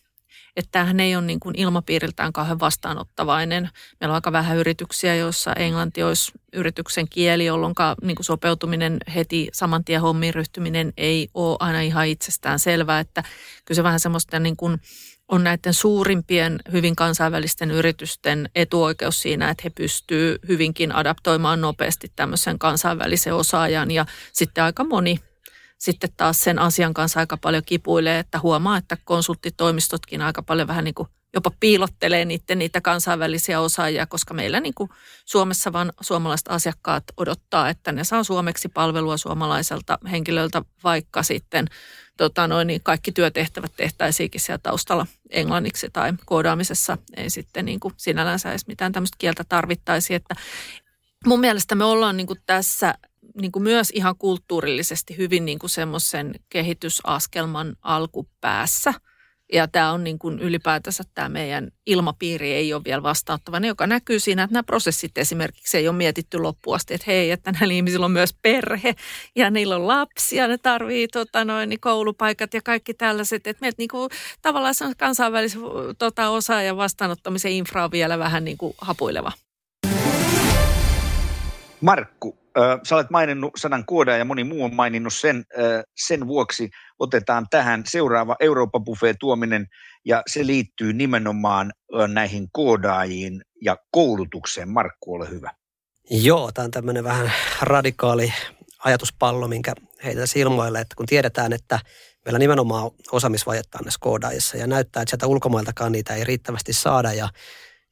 [0.58, 3.70] että tämähän ei ole niin kuin ilmapiiriltään kauhean vastaanottavainen.
[4.00, 9.48] Meillä on aika vähän yrityksiä, joissa englanti olisi yrityksen kieli, jolloin niin kuin sopeutuminen heti
[9.52, 13.00] saman tien hommiin ryhtyminen ei ole aina ihan itsestään selvää.
[13.00, 13.22] Että
[13.64, 14.80] kyllä se vähän semmoista niin kuin
[15.28, 22.58] on näiden suurimpien hyvin kansainvälisten yritysten etuoikeus siinä, että he pystyvät hyvinkin adaptoimaan nopeasti tämmöisen
[22.58, 25.20] kansainvälisen osaajan ja sitten aika moni
[25.78, 30.84] sitten taas sen asian kanssa aika paljon kipuilee, että huomaa, että konsulttitoimistotkin aika paljon vähän
[30.84, 34.90] niin kuin jopa piilottelee niiden, niitä kansainvälisiä osaajia, koska meillä niin kuin
[35.24, 41.66] Suomessa vaan suomalaiset asiakkaat odottaa, että ne saa suomeksi palvelua suomalaiselta henkilöltä, vaikka sitten
[42.16, 46.98] tota noin, niin kaikki työtehtävät tehtäisiinkin siellä taustalla englanniksi tai koodaamisessa.
[47.16, 50.34] Ei sitten niin kuin sinällänsä edes mitään tämmöistä kieltä tarvittaisi, että
[51.26, 52.94] mun mielestä me ollaan niin kuin tässä
[53.40, 58.94] niin kuin myös ihan kulttuurillisesti hyvin niin kuin semmoisen kehitysaskelman alkupäässä.
[59.52, 64.20] Ja tämä on niin kuin ylipäätänsä tämä meidän ilmapiiri ei ole vielä vastauttava, joka näkyy
[64.20, 68.04] siinä, että nämä prosessit esimerkiksi ei ole mietitty loppuun asti, että hei, että näillä ihmisillä
[68.04, 68.94] on myös perhe
[69.36, 73.46] ja niillä on lapsia, ne tarvii tota niin koulupaikat ja kaikki tällaiset.
[73.46, 74.10] Että meiltä niin kuin,
[74.42, 75.60] tavallaan se on kansainvälisen
[75.98, 79.32] tota, osa ja vastaanottamisen infra on vielä vähän niin kuin hapuileva.
[81.80, 82.38] Markku,
[82.82, 85.44] sä olet maininnut sanan kooda ja moni muu on maininnut sen.
[86.06, 88.80] Sen vuoksi otetaan tähän seuraava Eurooppa
[89.20, 89.66] tuominen
[90.04, 91.72] ja se liittyy nimenomaan
[92.08, 94.68] näihin koodaajiin ja koulutukseen.
[94.68, 95.50] Markku, ole hyvä.
[96.10, 98.32] Joo, tämä on tämmöinen vähän radikaali
[98.84, 99.72] ajatuspallo, minkä
[100.04, 101.80] heitä ilmoille, että kun tiedetään, että
[102.24, 107.12] meillä nimenomaan osaamisvajetta on näissä koodaajissa ja näyttää, että sieltä ulkomailtakaan niitä ei riittävästi saada
[107.12, 107.28] ja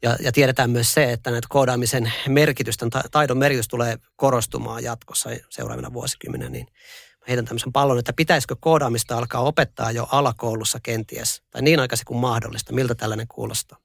[0.07, 5.93] ja, ja tiedetään myös se, että näitä koodaamisen merkitystä, taidon merkitys tulee korostumaan jatkossa seuraavina
[5.93, 6.67] vuosikymmeninä, niin
[7.29, 12.21] heitän tämmöisen pallon, että pitäisikö koodaamista alkaa opettaa jo alakoulussa kenties, tai niin aikaisin kuin
[12.21, 12.73] mahdollista.
[12.73, 13.79] Miltä tällainen kuulostaa?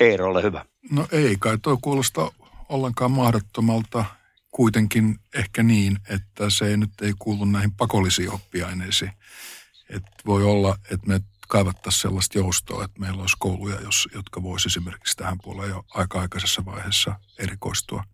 [0.00, 0.64] Eero, ole hyvä.
[0.90, 2.32] No ei kai tuo kuulosta
[2.68, 4.04] ollenkaan mahdottomalta.
[4.50, 9.12] Kuitenkin ehkä niin, että se ei nyt ei kuulu näihin pakollisiin oppiaineisiin.
[9.90, 14.68] Et voi olla, että me kaivattaisiin sellaista joustoa, että meillä olisi kouluja, jos, jotka voisi
[14.68, 18.04] esimerkiksi tähän puoleen jo aika-aikaisessa vaiheessa erikoistua.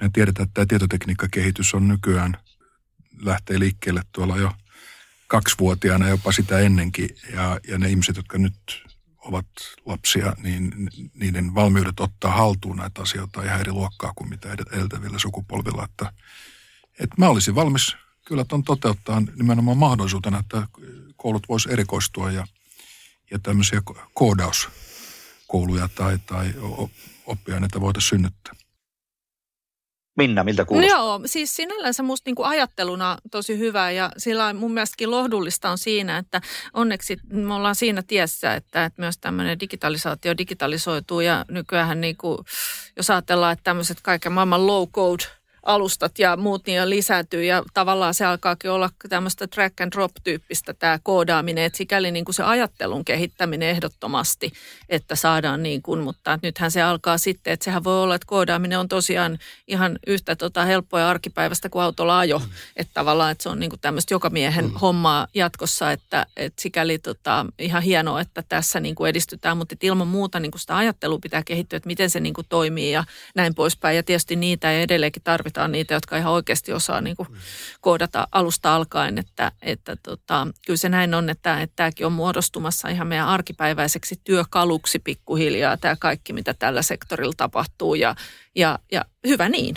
[0.00, 2.36] Me tiedetään, että tämä tietotekniikkakehitys on nykyään,
[3.22, 4.52] lähtee liikkeelle tuolla jo
[5.26, 7.08] kaksivuotiaana jopa sitä ennenkin.
[7.32, 8.84] Ja, ja ne ihmiset, jotka nyt
[9.18, 9.46] ovat
[9.86, 15.84] lapsia, niin niiden valmiudet ottaa haltuun näitä asioita ihan eri luokkaa kuin mitä edeltävillä sukupolvilla.
[15.84, 16.12] Että,
[17.00, 20.66] että mä olisin valmis kyllä tuon toteuttaa nimenomaan mahdollisuutena, että
[21.24, 22.46] koulut voisi erikoistua ja,
[23.30, 23.82] ja tämmöisiä
[24.14, 26.54] koodauskouluja tai, tai
[27.26, 28.54] oppiaineita voitaisiin synnyttää.
[30.16, 30.98] Minna, miltä kuulostaa?
[30.98, 35.78] No joo, siis sinällänsä musta niinku ajatteluna tosi hyvä ja sillä mun mielestäkin lohdullista on
[35.78, 36.40] siinä, että
[36.74, 42.44] onneksi me ollaan siinä tiessä, että, että myös tämmöinen digitalisaatio digitalisoituu ja nykyään niinku,
[42.96, 45.24] jos ajatellaan, että tämmöiset kaiken maailman low code
[45.64, 50.74] alustat ja muut niin lisääntyy ja tavallaan se alkaakin olla tämmöistä track and drop tyyppistä
[50.74, 54.52] tämä koodaaminen, että sikäli niin kuin se ajattelun kehittäminen ehdottomasti,
[54.88, 58.78] että saadaan niin kuin, mutta nythän se alkaa sitten, että sehän voi olla, että koodaaminen
[58.78, 62.44] on tosiaan ihan yhtä tota helppoa ja arkipäivästä kuin autolla ajo, mm.
[62.76, 64.74] että tavallaan, että se on niin kuin tämmöistä joka miehen mm.
[64.74, 70.08] hommaa jatkossa, että, että sikäli tota, ihan hienoa, että tässä niin kuin edistytään, mutta ilman
[70.08, 73.04] muuta niin kuin sitä ajattelua pitää kehittyä, että miten se niin kuin toimii ja
[73.34, 77.16] näin poispäin ja tietysti niitä ei edelleenkin tarvita tarvitaan niitä, jotka ihan oikeasti osaa niin
[77.16, 77.28] kuin
[77.80, 82.88] koodata alusta alkaen, että, että tota, kyllä se näin on, että, että tämäkin on muodostumassa
[82.88, 88.14] ihan meidän arkipäiväiseksi työkaluksi pikkuhiljaa tämä kaikki, mitä tällä sektorilla tapahtuu ja,
[88.54, 89.74] ja, ja hyvä niin.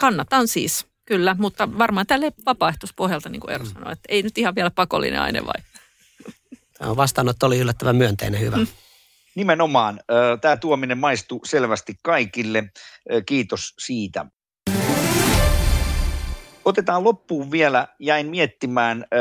[0.00, 3.72] Kannatan siis, kyllä, mutta varmaan tälle vapaaehtoispohjalta, niin kuin Eero mm.
[3.72, 5.62] sanoi, että ei nyt ihan vielä pakollinen aine vai?
[6.78, 8.56] Tämä vastaanotto oli yllättävän myönteinen, hyvä.
[8.56, 8.66] Mm.
[9.34, 10.00] Nimenomaan.
[10.40, 12.64] Tämä tuominen maistuu selvästi kaikille.
[13.26, 14.26] Kiitos siitä.
[16.68, 19.18] Otetaan loppuun vielä, jäin miettimään ö,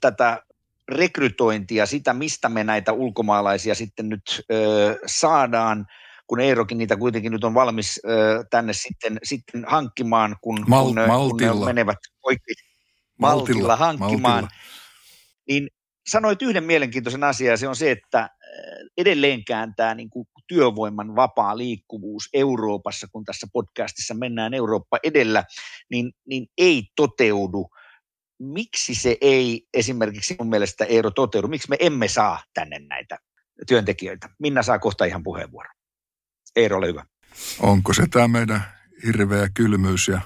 [0.00, 0.42] tätä
[0.88, 5.86] rekrytointia, sitä mistä me näitä ulkomaalaisia sitten nyt ö, saadaan,
[6.26, 10.94] kun Eerokin niitä kuitenkin nyt on valmis ö, tänne sitten, sitten hankkimaan, kun, Mal- kun,
[11.06, 11.52] maltilla.
[11.52, 12.56] kun ne menevät oikein
[13.18, 14.44] maltilla, maltilla hankkimaan.
[14.44, 14.62] Maltilla.
[15.48, 15.68] Niin
[16.08, 18.30] sanoit yhden mielenkiintoisen asian, ja se on se, että
[18.96, 25.44] edelleenkään tämä niin kuin työvoiman vapaa liikkuvuus Euroopassa, kun tässä podcastissa mennään Eurooppa edellä,
[25.90, 27.70] niin, niin ei toteudu.
[28.38, 31.48] Miksi se ei esimerkiksi mun mielestä Eero toteudu?
[31.48, 33.18] Miksi me emme saa tänne näitä
[33.66, 34.28] työntekijöitä?
[34.38, 35.74] Minna saa kohta ihan puheenvuoron.
[36.56, 37.04] Eero, ole hyvä.
[37.60, 38.64] Onko se tämä meidän
[39.06, 40.20] hirveä kylmyys ja,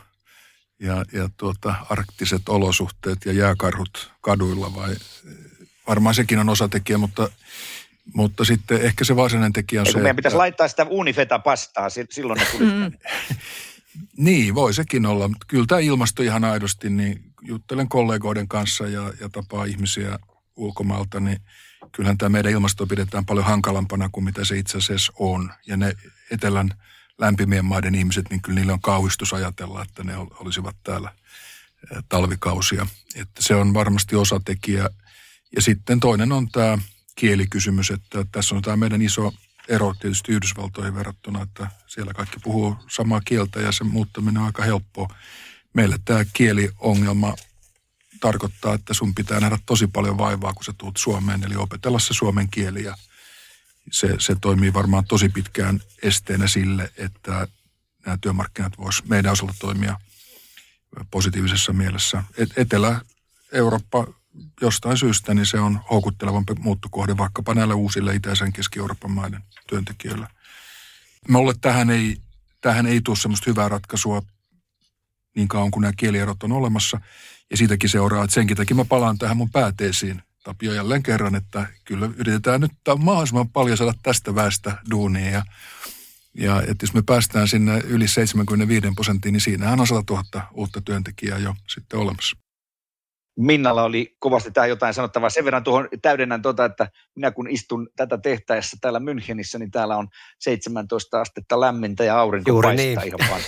[0.80, 4.96] ja, ja tuota, arktiset olosuhteet ja jääkarhut kaduilla vai
[5.88, 7.30] varmaan sekin on osatekijä, mutta
[8.14, 10.38] mutta sitten ehkä se varsinainen tekijä on Eiku se, meidän pitäisi että...
[10.38, 12.92] laittaa sitä unifeta pastaa, silloin ne tulisi mm.
[14.16, 15.30] Niin, voi sekin olla.
[15.48, 20.18] Kyllä tämä ilmasto ihan aidosti, niin juttelen kollegoiden kanssa ja, ja tapaa ihmisiä
[20.56, 21.40] ulkomailta, niin
[21.92, 25.52] kyllähän tämä meidän ilmasto pidetään paljon hankalampana kuin mitä se itse asiassa on.
[25.66, 25.92] Ja ne
[26.30, 26.70] etelän
[27.18, 31.12] lämpimien maiden ihmiset, niin kyllä niille on kauhistus ajatella, että ne olisivat täällä
[32.08, 32.86] talvikausia.
[33.16, 34.88] Että se on varmasti osatekijä.
[35.56, 36.78] Ja sitten toinen on tämä
[37.16, 39.32] kielikysymys, että tässä on tämä meidän iso
[39.68, 44.62] ero tietysti Yhdysvaltoihin verrattuna, että siellä kaikki puhuu samaa kieltä ja sen muuttaminen on aika
[44.62, 45.08] helppoa.
[45.74, 47.34] Meille tämä kieliongelma
[48.20, 52.14] tarkoittaa, että sun pitää nähdä tosi paljon vaivaa, kun sä tuut Suomeen, eli opetella se
[52.14, 52.96] suomen kieli ja
[53.90, 57.48] se, se toimii varmaan tosi pitkään esteenä sille, että
[58.06, 60.00] nämä työmarkkinat vois meidän osalta toimia
[61.10, 62.22] positiivisessa mielessä.
[62.36, 64.06] Et, Etelä-Eurooppa
[64.60, 70.26] jostain syystä niin se on houkuttelevampi muuttokohde vaikkapa näille uusille itäisen Keski-Euroopan maiden työntekijöille.
[71.28, 72.16] Mulle tähän ei,
[72.60, 74.22] tähän ei tule semmoista hyvää ratkaisua
[75.36, 77.00] niin kauan kuin nämä kielierot on olemassa.
[77.50, 81.66] Ja siitäkin seuraa, että senkin takia mä palaan tähän mun pääteesiin, Tapio jälleen kerran, että
[81.84, 85.30] kyllä yritetään nyt mahdollisimman paljon saada tästä väestä duunia.
[85.30, 85.42] Ja,
[86.34, 90.80] ja että jos me päästään sinne yli 75 prosenttiin, niin siinähän on 100 000 uutta
[90.80, 92.41] työntekijää jo sitten olemassa.
[93.38, 95.30] Minnalla oli kovasti tähän jotain sanottavaa.
[95.30, 99.96] Sen verran tuohon täydennän tuota, että minä kun istun tätä tehtäessä täällä Münchenissä, niin täällä
[99.96, 100.08] on
[100.38, 103.14] 17 astetta lämmintä ja aurinko Juuri paistaa niin.
[103.20, 103.42] ihan vaan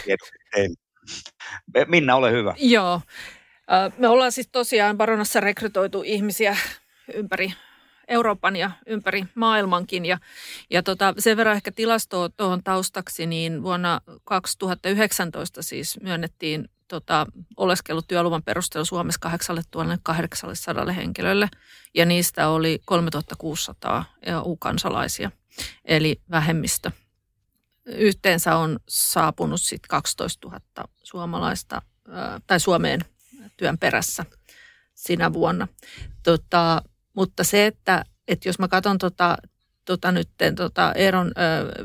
[1.89, 2.55] Minna, ole hyvä.
[2.59, 3.01] Joo.
[3.99, 6.57] Me ollaan siis tosiaan Baronassa rekrytoitu ihmisiä
[7.15, 7.53] ympäri
[8.09, 10.07] Euroopan ja ympäri maailmankin.
[10.07, 10.19] Ja,
[10.71, 17.27] ja tota, sen verran ehkä tilastoa tuohon taustaksi, niin vuonna 2019 siis myönnettiin tota,
[17.57, 21.49] oleskelutyöluvan perusteella Suomessa 8800 henkilölle
[21.95, 25.31] ja niistä oli 3600 EU-kansalaisia,
[25.85, 26.91] eli vähemmistö.
[27.87, 30.61] Yhteensä on saapunut sitten 12 000
[31.03, 31.83] suomalaista
[32.47, 33.01] tai Suomeen
[33.57, 34.25] työn perässä
[34.95, 35.69] sinä vuonna.
[36.23, 36.83] Tota,
[37.17, 39.37] mutta se, että, että jos mä katson tota
[39.85, 41.33] tota, nyt, tota, Eeron ö,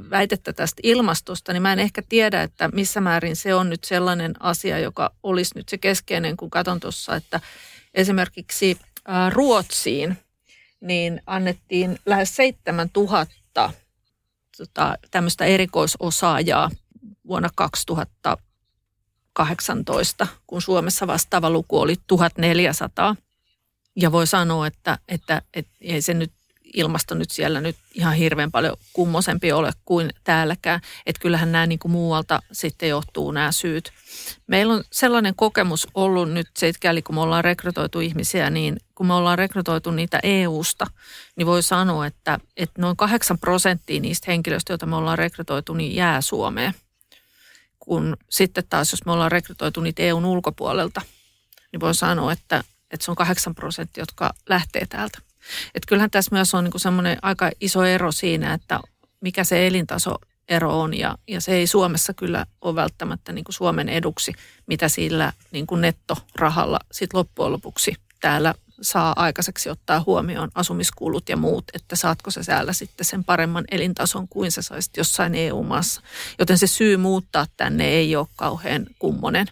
[0.10, 4.34] väitettä tästä ilmastosta, niin mä en ehkä tiedä, että missä määrin se on nyt sellainen
[4.40, 7.40] asia, joka olisi nyt se keskeinen, kun katson tuossa, että
[7.94, 10.18] esimerkiksi ö, Ruotsiin
[10.82, 13.74] niin annettiin lähes 7000
[14.58, 16.72] tota, tämmöistä erikoisosaajaa
[17.28, 23.16] vuonna 2018, kun Suomessa vastaava luku oli 1400.
[23.96, 26.32] Ja voi sanoa, että, että, että ei se nyt
[26.74, 30.82] ilmasto nyt siellä nyt ihan hirveän paljon kummosempi ole kuin täälläkään.
[31.06, 33.92] Että kyllähän nämä niin kuin muualta sitten johtuu nämä syyt.
[34.48, 39.14] Meillä on sellainen kokemus ollut nyt seikäli, kun me ollaan rekrytoitu ihmisiä, niin kun me
[39.14, 40.88] ollaan rekrytoitu niitä EU-sta,
[41.36, 45.96] niin voi sanoa, että, että noin 8 prosenttia niistä henkilöistä, joita me ollaan rekrytoitu, niin
[45.96, 46.74] jää Suomeen.
[47.80, 51.02] kun sitten taas, jos me ollaan rekrytoitu niitä EUn ulkopuolelta,
[51.72, 55.29] niin voi sanoa, että, että se on 8 prosenttia, jotka lähtee täältä.
[55.76, 58.80] Et kyllähän tässä myös on niin semmoinen aika iso ero siinä, että
[59.22, 60.16] mikä se elintaso
[60.50, 64.34] ero on ja, ja se ei Suomessa kyllä ole välttämättä niin Suomen eduksi,
[64.68, 71.64] mitä sillä niin nettorahalla sit loppujen lopuksi täällä saa aikaiseksi ottaa huomioon asumiskulut ja muut,
[71.74, 76.02] että saatko se siellä sitten sen paremman elintason kuin sä saisit jossain EU-maassa.
[76.40, 79.48] Joten se syy muuttaa tänne ei ole kauhean kummonen.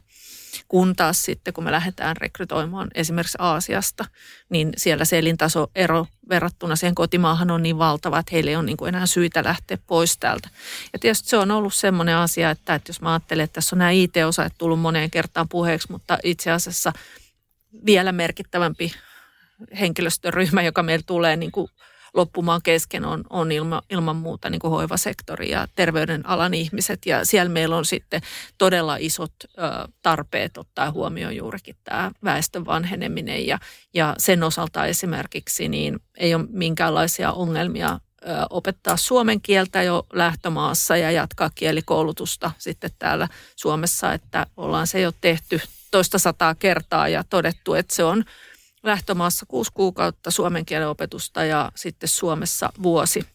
[0.68, 4.06] Kun taas sitten, kun me lähdetään rekrytoimaan esimerkiksi Aasiasta,
[4.50, 8.78] niin siellä se elintasoero verrattuna siihen kotimaahan on niin valtava, että heille ei ole niin
[8.78, 10.50] kuin enää syitä lähteä pois täältä.
[10.94, 13.78] Ja tietysti se on ollut semmoinen asia, että, että jos mä ajattelen, että tässä on
[13.78, 16.94] nämä IT-osaajat tullut moneen kertaan puheeksi, mutta itse asiassa
[17.86, 18.92] vielä merkittävämpi
[19.80, 21.72] henkilöstöryhmä, joka meillä tulee niin kuin
[22.18, 27.06] loppumaan kesken on, on ilma, ilman muuta niin kuin hoivasektori ja terveydenalan ihmiset.
[27.06, 28.22] Ja siellä meillä on sitten
[28.58, 29.62] todella isot ö,
[30.02, 33.48] tarpeet ottaa huomioon juurikin tämä väestön vanheneminen.
[33.48, 33.60] Ja,
[33.94, 40.98] ja sen osalta esimerkiksi niin ei ole minkäänlaisia ongelmia ö, opettaa suomen kieltä jo lähtömaassa
[40.98, 45.62] ja jatkaa kielikoulutusta sitten täällä Suomessa, että ollaan se jo tehty
[45.92, 48.24] toista sataa kertaa ja todettu, että se on–
[48.88, 53.26] lähtömaassa kuusi kuukautta suomen kielen opetusta ja sitten Suomessa vuosi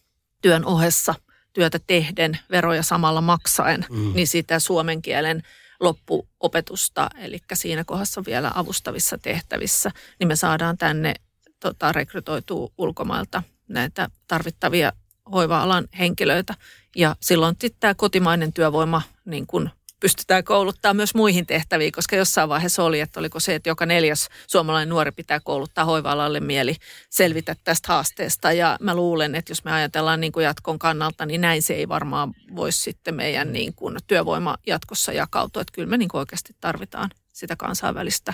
[0.41, 1.15] työn ohessa
[1.53, 4.13] työtä tehden, veroja samalla maksaen, mm.
[4.13, 5.43] niin sitä suomen kielen
[5.79, 11.13] loppuopetusta, eli siinä kohdassa vielä avustavissa tehtävissä, niin me saadaan tänne
[11.59, 14.93] tota, rekrytoitua ulkomailta näitä tarvittavia
[15.31, 16.55] hoiva-alan henkilöitä.
[16.95, 19.69] Ja silloin tämä kotimainen työvoima niin kun
[20.03, 24.29] pystytään kouluttaa myös muihin tehtäviin, koska jossain vaiheessa oli, että oliko se, että joka neljäs
[24.47, 26.75] suomalainen nuori pitää kouluttaa hoiva-alalle mieli
[27.09, 28.51] selvitä tästä haasteesta.
[28.51, 31.87] Ja mä luulen, että jos me ajatellaan niin kuin jatkon kannalta, niin näin se ei
[31.87, 35.61] varmaan voisi sitten meidän niin kuin työvoima jatkossa jakautua.
[35.61, 38.33] Että kyllä me niin kuin oikeasti tarvitaan sitä kansainvälistä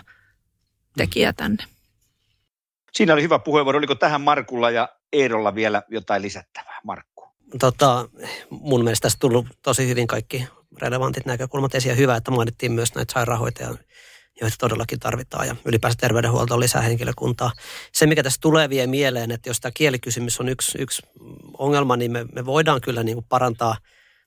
[0.98, 1.64] tekijää tänne.
[2.92, 3.78] Siinä oli hyvä puheenvuoro.
[3.78, 6.80] Oliko tähän Markulla ja Eerolla vielä jotain lisättävää?
[6.84, 7.28] Markku.
[7.60, 8.10] Tota,
[8.50, 10.48] mun mielestä tässä tullut tosi hyvin kaikki
[10.82, 11.98] relevantit näkökulmat esiin.
[11.98, 13.76] Hyvä, että mainittiin myös näitä sairaanhoitajia,
[14.42, 17.52] joita todellakin tarvitaan ja ylipäänsä terveydenhuolto lisää henkilökuntaa.
[17.94, 21.02] Se, mikä tässä tulee vielä mieleen, että jos tämä kielikysymys on yksi, yksi
[21.58, 23.78] ongelma, niin me, me voidaan kyllä niin kuin parantaa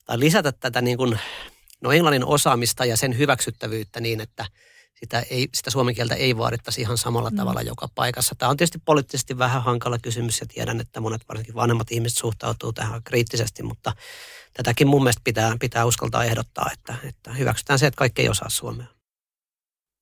[0.05, 1.19] tai lisätä tätä niin kuin,
[1.81, 4.45] no englannin osaamista ja sen hyväksyttävyyttä niin, että
[4.93, 7.35] sitä, ei, sitä suomen kieltä ei vaadittaisi ihan samalla mm.
[7.35, 8.35] tavalla joka paikassa.
[8.37, 12.73] Tämä on tietysti poliittisesti vähän hankala kysymys ja tiedän, että monet varsinkin vanhemmat ihmiset suhtautuu
[12.73, 13.93] tähän kriittisesti, mutta
[14.53, 18.49] tätäkin mun mielestä pitää, pitää uskaltaa ehdottaa, että, että hyväksytään se, että kaikki ei osaa
[18.49, 18.87] suomea.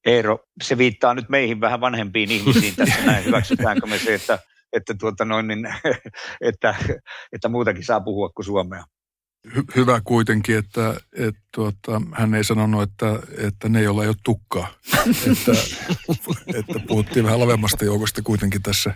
[0.06, 3.26] Eero, se viittaa nyt meihin vähän vanhempiin ihmisiin tässä näin.
[3.26, 4.40] Hyväksytäänkö me se, että,
[4.74, 5.68] että, tuota noin, niin,
[6.50, 6.76] että,
[7.34, 8.84] että muutakin saa puhua kuin suomea?
[9.48, 14.16] Hy- hyvä kuitenkin, että, että tuota, hän ei sanonut, että, että ne, joilla ei ole
[14.24, 14.68] tukkaa.
[15.32, 15.52] että,
[16.54, 18.94] että puhuttiin vähän lavemmasta joukosta kuitenkin tässä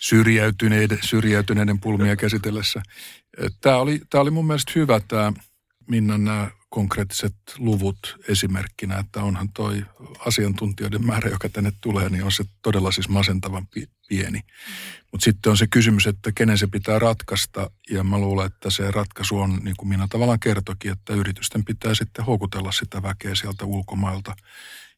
[0.00, 2.82] syrjäytyneiden, syrjäytyneiden pulmia käsitellessä.
[3.60, 5.32] Tämä oli, tämä oli mun mielestä hyvä tämä
[5.88, 9.84] Minnan nämä konkreettiset luvut esimerkkinä, että onhan toi
[10.26, 13.68] asiantuntijoiden määrä, joka tänne tulee, niin on se todella siis masentavan
[14.08, 14.40] pieni.
[15.12, 18.90] Mutta sitten on se kysymys, että kenen se pitää ratkaista, ja mä luulen, että se
[18.90, 23.64] ratkaisu on, niin kuin minä tavallaan kertokin, että yritysten pitää sitten houkutella sitä väkeä sieltä
[23.64, 24.36] ulkomailta.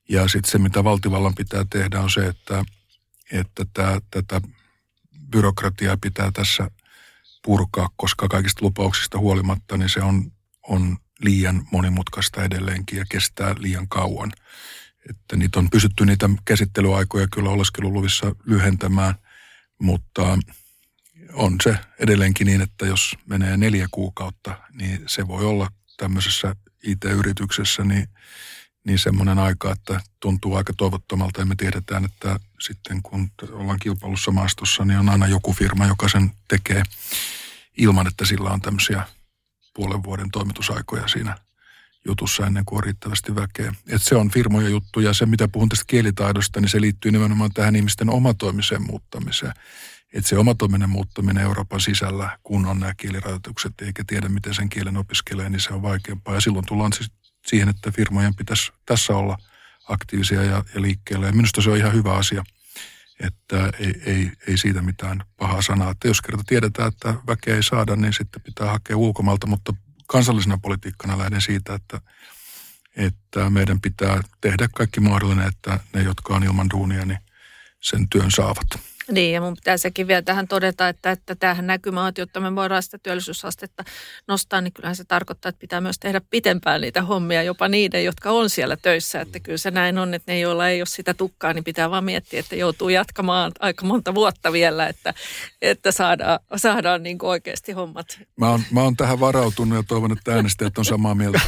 [0.08, 2.64] Ja sitten se, mitä valtivallan pitää tehdä, on se, että,
[3.32, 4.40] että tää, tätä
[5.30, 6.70] byrokratiaa pitää tässä
[7.44, 10.32] purkaa, koska kaikista lupauksista huolimatta, niin se on,
[10.68, 14.32] on liian monimutkaista edelleenkin ja kestää liian kauan.
[15.10, 19.14] Että niitä on pysytty niitä käsittelyaikoja kyllä oleskeluluvissa lyhentämään,
[19.78, 20.38] mutta
[21.32, 27.84] on se edelleenkin niin, että jos menee neljä kuukautta, niin se voi olla tämmöisessä IT-yrityksessä
[27.84, 28.08] niin,
[28.84, 34.30] niin semmoinen aika, että tuntuu aika toivottomalta ja me tiedetään, että sitten kun ollaan kilpailussa
[34.30, 36.82] maastossa, niin on aina joku firma, joka sen tekee
[37.78, 39.06] ilman, että sillä on tämmöisiä
[39.74, 41.38] puolen vuoden toimitusaikoja siinä
[42.06, 43.74] jutussa ennen kuin on riittävästi väkeä.
[43.88, 47.52] Et se on firmojen juttu ja se, mitä puhun tästä kielitaidosta, niin se liittyy nimenomaan
[47.54, 49.52] tähän ihmisten omatoimiseen muuttamiseen.
[50.12, 54.96] Että se omatoiminen muuttaminen Euroopan sisällä, kun on nämä kielirajoitukset eikä tiedä, miten sen kielen
[54.96, 56.34] opiskelee, niin se on vaikeampaa.
[56.34, 57.10] Ja silloin tullaan siis
[57.46, 59.38] siihen, että firmojen pitäisi tässä olla
[59.88, 61.26] aktiivisia ja, ja liikkeellä.
[61.26, 62.44] Ja minusta se on ihan hyvä asia,
[63.20, 65.90] että ei, ei, ei siitä mitään pahaa sanaa.
[65.90, 69.74] Että jos kerta tiedetään, että väkeä ei saada, niin sitten pitää hakea ulkomailta, mutta
[70.06, 72.00] kansallisena politiikkana lähden siitä, että,
[72.96, 77.18] että meidän pitää tehdä kaikki mahdollinen, että ne, jotka on ilman duunia, niin
[77.80, 78.93] sen työn saavat.
[79.10, 82.40] Niin, ja mun pitää sekin vielä tähän todeta, että, että tämähän näkymä on, että jotta
[82.40, 83.84] me voidaan sitä työllisyysastetta
[84.28, 88.30] nostaa, niin kyllähän se tarkoittaa, että pitää myös tehdä pitempään niitä hommia, jopa niiden, jotka
[88.30, 89.20] on siellä töissä.
[89.20, 92.04] Että kyllä se näin on, että ne, joilla ei ole sitä tukkaa, niin pitää vaan
[92.04, 95.14] miettiä, että joutuu jatkamaan aika monta vuotta vielä, että,
[95.62, 98.06] että saadaan, saadaan niin kuin oikeasti hommat.
[98.40, 101.40] Mä oon, mä oon tähän varautunut ja toivon, että äänestäjät on samaa mieltä.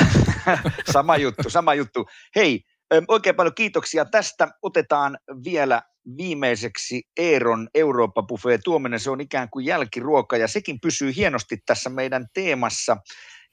[0.92, 2.06] sama juttu, sama juttu.
[2.36, 2.64] Hei,
[3.08, 4.48] Oikein paljon kiitoksia tästä.
[4.62, 5.82] Otetaan vielä
[6.16, 9.00] viimeiseksi Eeron Eurooppa Buffet tuominen.
[9.00, 12.96] Se on ikään kuin jälkiruoka ja sekin pysyy hienosti tässä meidän teemassa.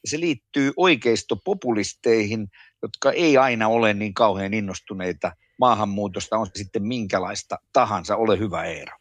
[0.05, 2.47] Se liittyy oikeistopopulisteihin,
[2.81, 8.15] jotka ei aina ole niin kauhean innostuneita maahanmuutosta, on se sitten minkälaista tahansa.
[8.15, 8.97] Ole hyvä Eero.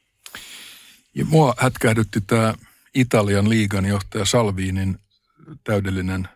[1.15, 2.55] Ja mua hätkähdytti tämä
[2.95, 4.99] Italian liigan johtaja Salviinin
[5.65, 6.29] täydellinen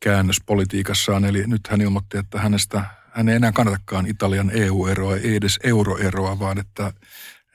[0.00, 1.24] käännös politiikassaan.
[1.24, 6.38] Eli nyt hän ilmoitti, että hänestä hän ei enää kannatakaan Italian EU-eroa, ei edes euroeroa,
[6.38, 6.92] vaan että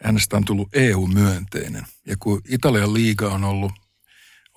[0.03, 1.85] hänestä on tullut EU-myönteinen.
[2.05, 3.71] Ja kun Italian liiga on ollut,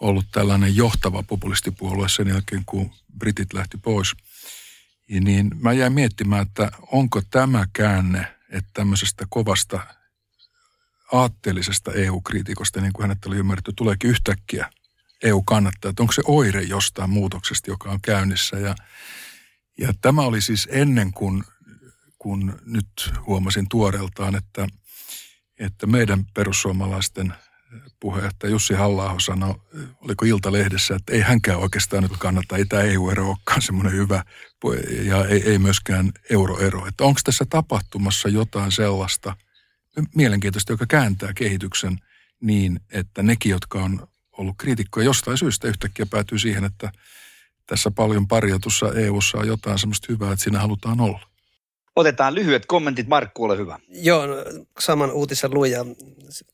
[0.01, 4.13] ollut tällainen johtava populistipuolue sen jälkeen, kun Britit lähti pois,
[5.09, 9.81] niin mä jäin miettimään, että onko tämä käänne, että tämmöisestä kovasta
[11.13, 14.71] aatteellisesta EU-kriitikosta, niin kuin hänet oli ymmärretty, tuleekin yhtäkkiä
[15.23, 15.91] EU-kannattaja.
[15.91, 18.57] Että onko se oire jostain muutoksesta, joka on käynnissä.
[18.57, 18.75] Ja
[19.81, 21.45] ja tämä oli siis ennen kuin,
[22.19, 24.67] kun nyt huomasin tuoreeltaan, että,
[25.59, 27.35] että meidän perussuomalaisten
[28.01, 29.55] puheenjohtaja Jussi halla sanoi,
[30.01, 34.25] oliko Iltalehdessä, että ei hänkään oikeastaan nyt kannata, ei tämä EU-ero olekaan semmoinen hyvä
[35.03, 36.87] ja ei, ei myöskään euroero.
[36.87, 39.37] Että onko tässä tapahtumassa jotain sellaista
[40.15, 41.99] mielenkiintoista, joka kääntää kehityksen
[42.41, 46.93] niin, että nekin, jotka on ollut kriitikkoja jostain syystä yhtäkkiä päätyy siihen, että
[47.71, 51.21] tässä paljon parjatussa EUssa on jotain semmoista hyvää, että siinä halutaan olla.
[51.97, 53.09] Otetaan lyhyet kommentit.
[53.09, 53.79] Markku, ole hyvä.
[53.89, 54.35] Joo, no,
[54.79, 55.85] saman uutisen luin ja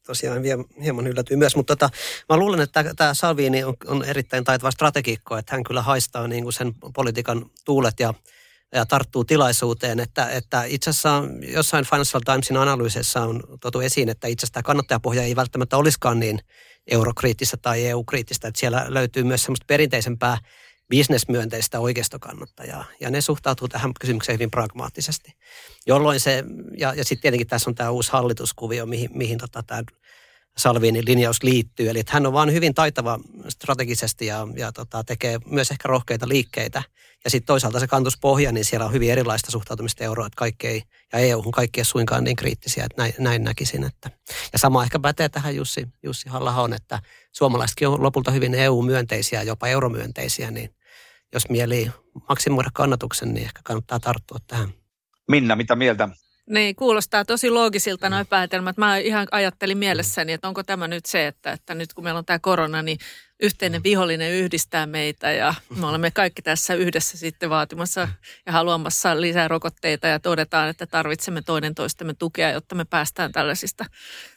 [0.06, 0.42] tosiaan
[0.82, 1.56] hieman yllätyin myös.
[1.56, 1.90] Mutta tota,
[2.28, 6.42] mä luulen, että tämä Salvini on, on erittäin taitava strategikko, että hän kyllä haistaa niin
[6.42, 8.14] kuin sen politiikan tuulet ja,
[8.74, 10.00] ja tarttuu tilaisuuteen.
[10.00, 15.22] Että, että itse asiassa jossain Financial Timesin analyyseissa on tuotu esiin, että itse asiassa kannattajapohja
[15.22, 16.38] ei välttämättä olisikaan niin
[16.90, 18.48] eurokriittistä tai EU-kriittistä.
[18.48, 20.38] Että siellä löytyy myös semmoista perinteisempää
[20.88, 22.84] bisnesmyönteistä oikeistokannattajaa.
[23.00, 25.32] Ja ne suhtautuu tähän kysymykseen hyvin pragmaattisesti.
[25.86, 26.44] Jolloin se,
[26.78, 29.82] ja, ja sitten tietenkin tässä on tämä uusi hallituskuvio, mihin, mihin tota, tämä
[30.58, 31.88] Salvinin linjaus liittyy.
[31.88, 36.82] Eli hän on vaan hyvin taitava strategisesti ja, ja tota, tekee myös ehkä rohkeita liikkeitä.
[37.24, 40.82] Ja sitten toisaalta se kantuspohja, niin siellä on hyvin erilaista suhtautumista euroa, että kaikki ei,
[41.12, 43.84] ja EU on kaikki suinkaan niin kriittisiä, että näin, näin näkisin.
[43.84, 44.10] Että.
[44.52, 46.98] Ja sama ehkä pätee tähän Jussi, Jussi halla on, että
[47.32, 50.75] suomalaisetkin on lopulta hyvin EU-myönteisiä, jopa euromyönteisiä, niin
[51.36, 51.90] jos mieli
[52.28, 54.68] maksimoida kannatuksen, niin ehkä kannattaa tarttua tähän.
[55.28, 56.08] Minna, mitä mieltä?
[56.50, 58.76] Niin, kuulostaa tosi loogisilta noin päätelmät.
[58.76, 62.24] Mä ihan ajattelin mielessäni, että onko tämä nyt se, että, että nyt kun meillä on
[62.24, 62.98] tämä korona, niin
[63.42, 68.08] yhteinen vihollinen yhdistää meitä ja me olemme kaikki tässä yhdessä sitten vaatimassa
[68.46, 73.84] ja haluamassa lisää rokotteita ja todetaan, että tarvitsemme toinen toistemme tukea, jotta me päästään tällaisista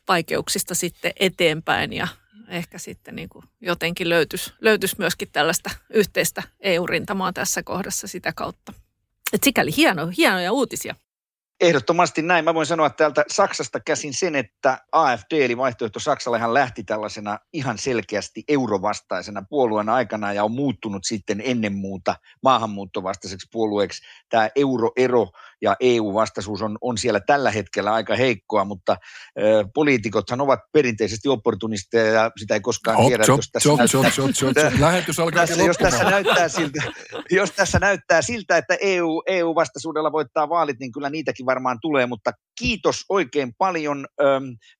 [0.07, 2.07] vaikeuksista sitten eteenpäin ja
[2.49, 8.73] ehkä sitten niin kuin jotenkin löytyisi, löytyisi myöskin tällaista yhteistä EU-rintamaa tässä kohdassa sitä kautta.
[9.33, 10.95] Et sikäli hieno, hienoja uutisia.
[11.61, 12.45] Ehdottomasti näin.
[12.45, 17.77] Mä voin sanoa täältä Saksasta käsin sen, että AFD eli vaihtoehto Saksallehan lähti tällaisena ihan
[17.77, 24.01] selkeästi eurovastaisena puolueena aikana ja on muuttunut sitten ennen muuta maahanmuuttovastaiseksi puolueeksi.
[24.29, 25.31] Tämä euroero
[25.61, 28.97] ja EU-vastaisuus on, on siellä tällä hetkellä aika heikkoa, mutta
[29.39, 33.23] ö, poliitikothan ovat perinteisesti opportunisteja ja sitä ei koskaan Hop, tiedä.
[33.23, 34.79] Chop, jos tässä, chop, chop, chop, chop, chop.
[34.79, 36.83] Lähetys alkaa tässä, jos, tässä näyttää siltä,
[37.31, 42.31] jos tässä näyttää siltä, että EU, EU-vastaisuudella voittaa vaalit, niin kyllä niitäkin varmaan tulee, mutta
[42.59, 44.07] kiitos oikein paljon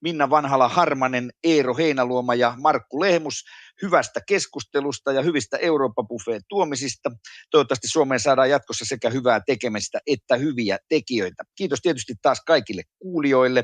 [0.02, 3.44] Minna Vanhala Harmanen, Eero Heinaluoma ja Markku Lehmus
[3.82, 7.12] hyvästä keskustelusta ja hyvistä Eurooppa Buffet tuomisista.
[7.52, 11.44] Toivottavasti Suomeen saadaan jatkossa sekä hyvää tekemistä että hyviä tekijöitä.
[11.56, 13.64] Kiitos tietysti taas kaikille kuulijoille.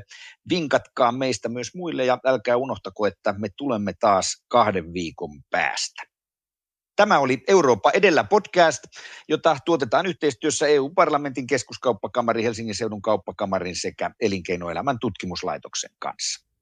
[0.49, 6.14] Vinkatkaa meistä myös muille ja älkää unohtako, että me tulemme taas kahden viikon päästä.
[6.96, 8.84] Tämä oli Eurooppa edellä podcast,
[9.28, 16.55] jota tuotetaan yhteistyössä EU-parlamentin keskuskauppakamari, Helsingin seudun kauppakamarin sekä elinkeinoelämän tutkimuslaitoksen kanssa.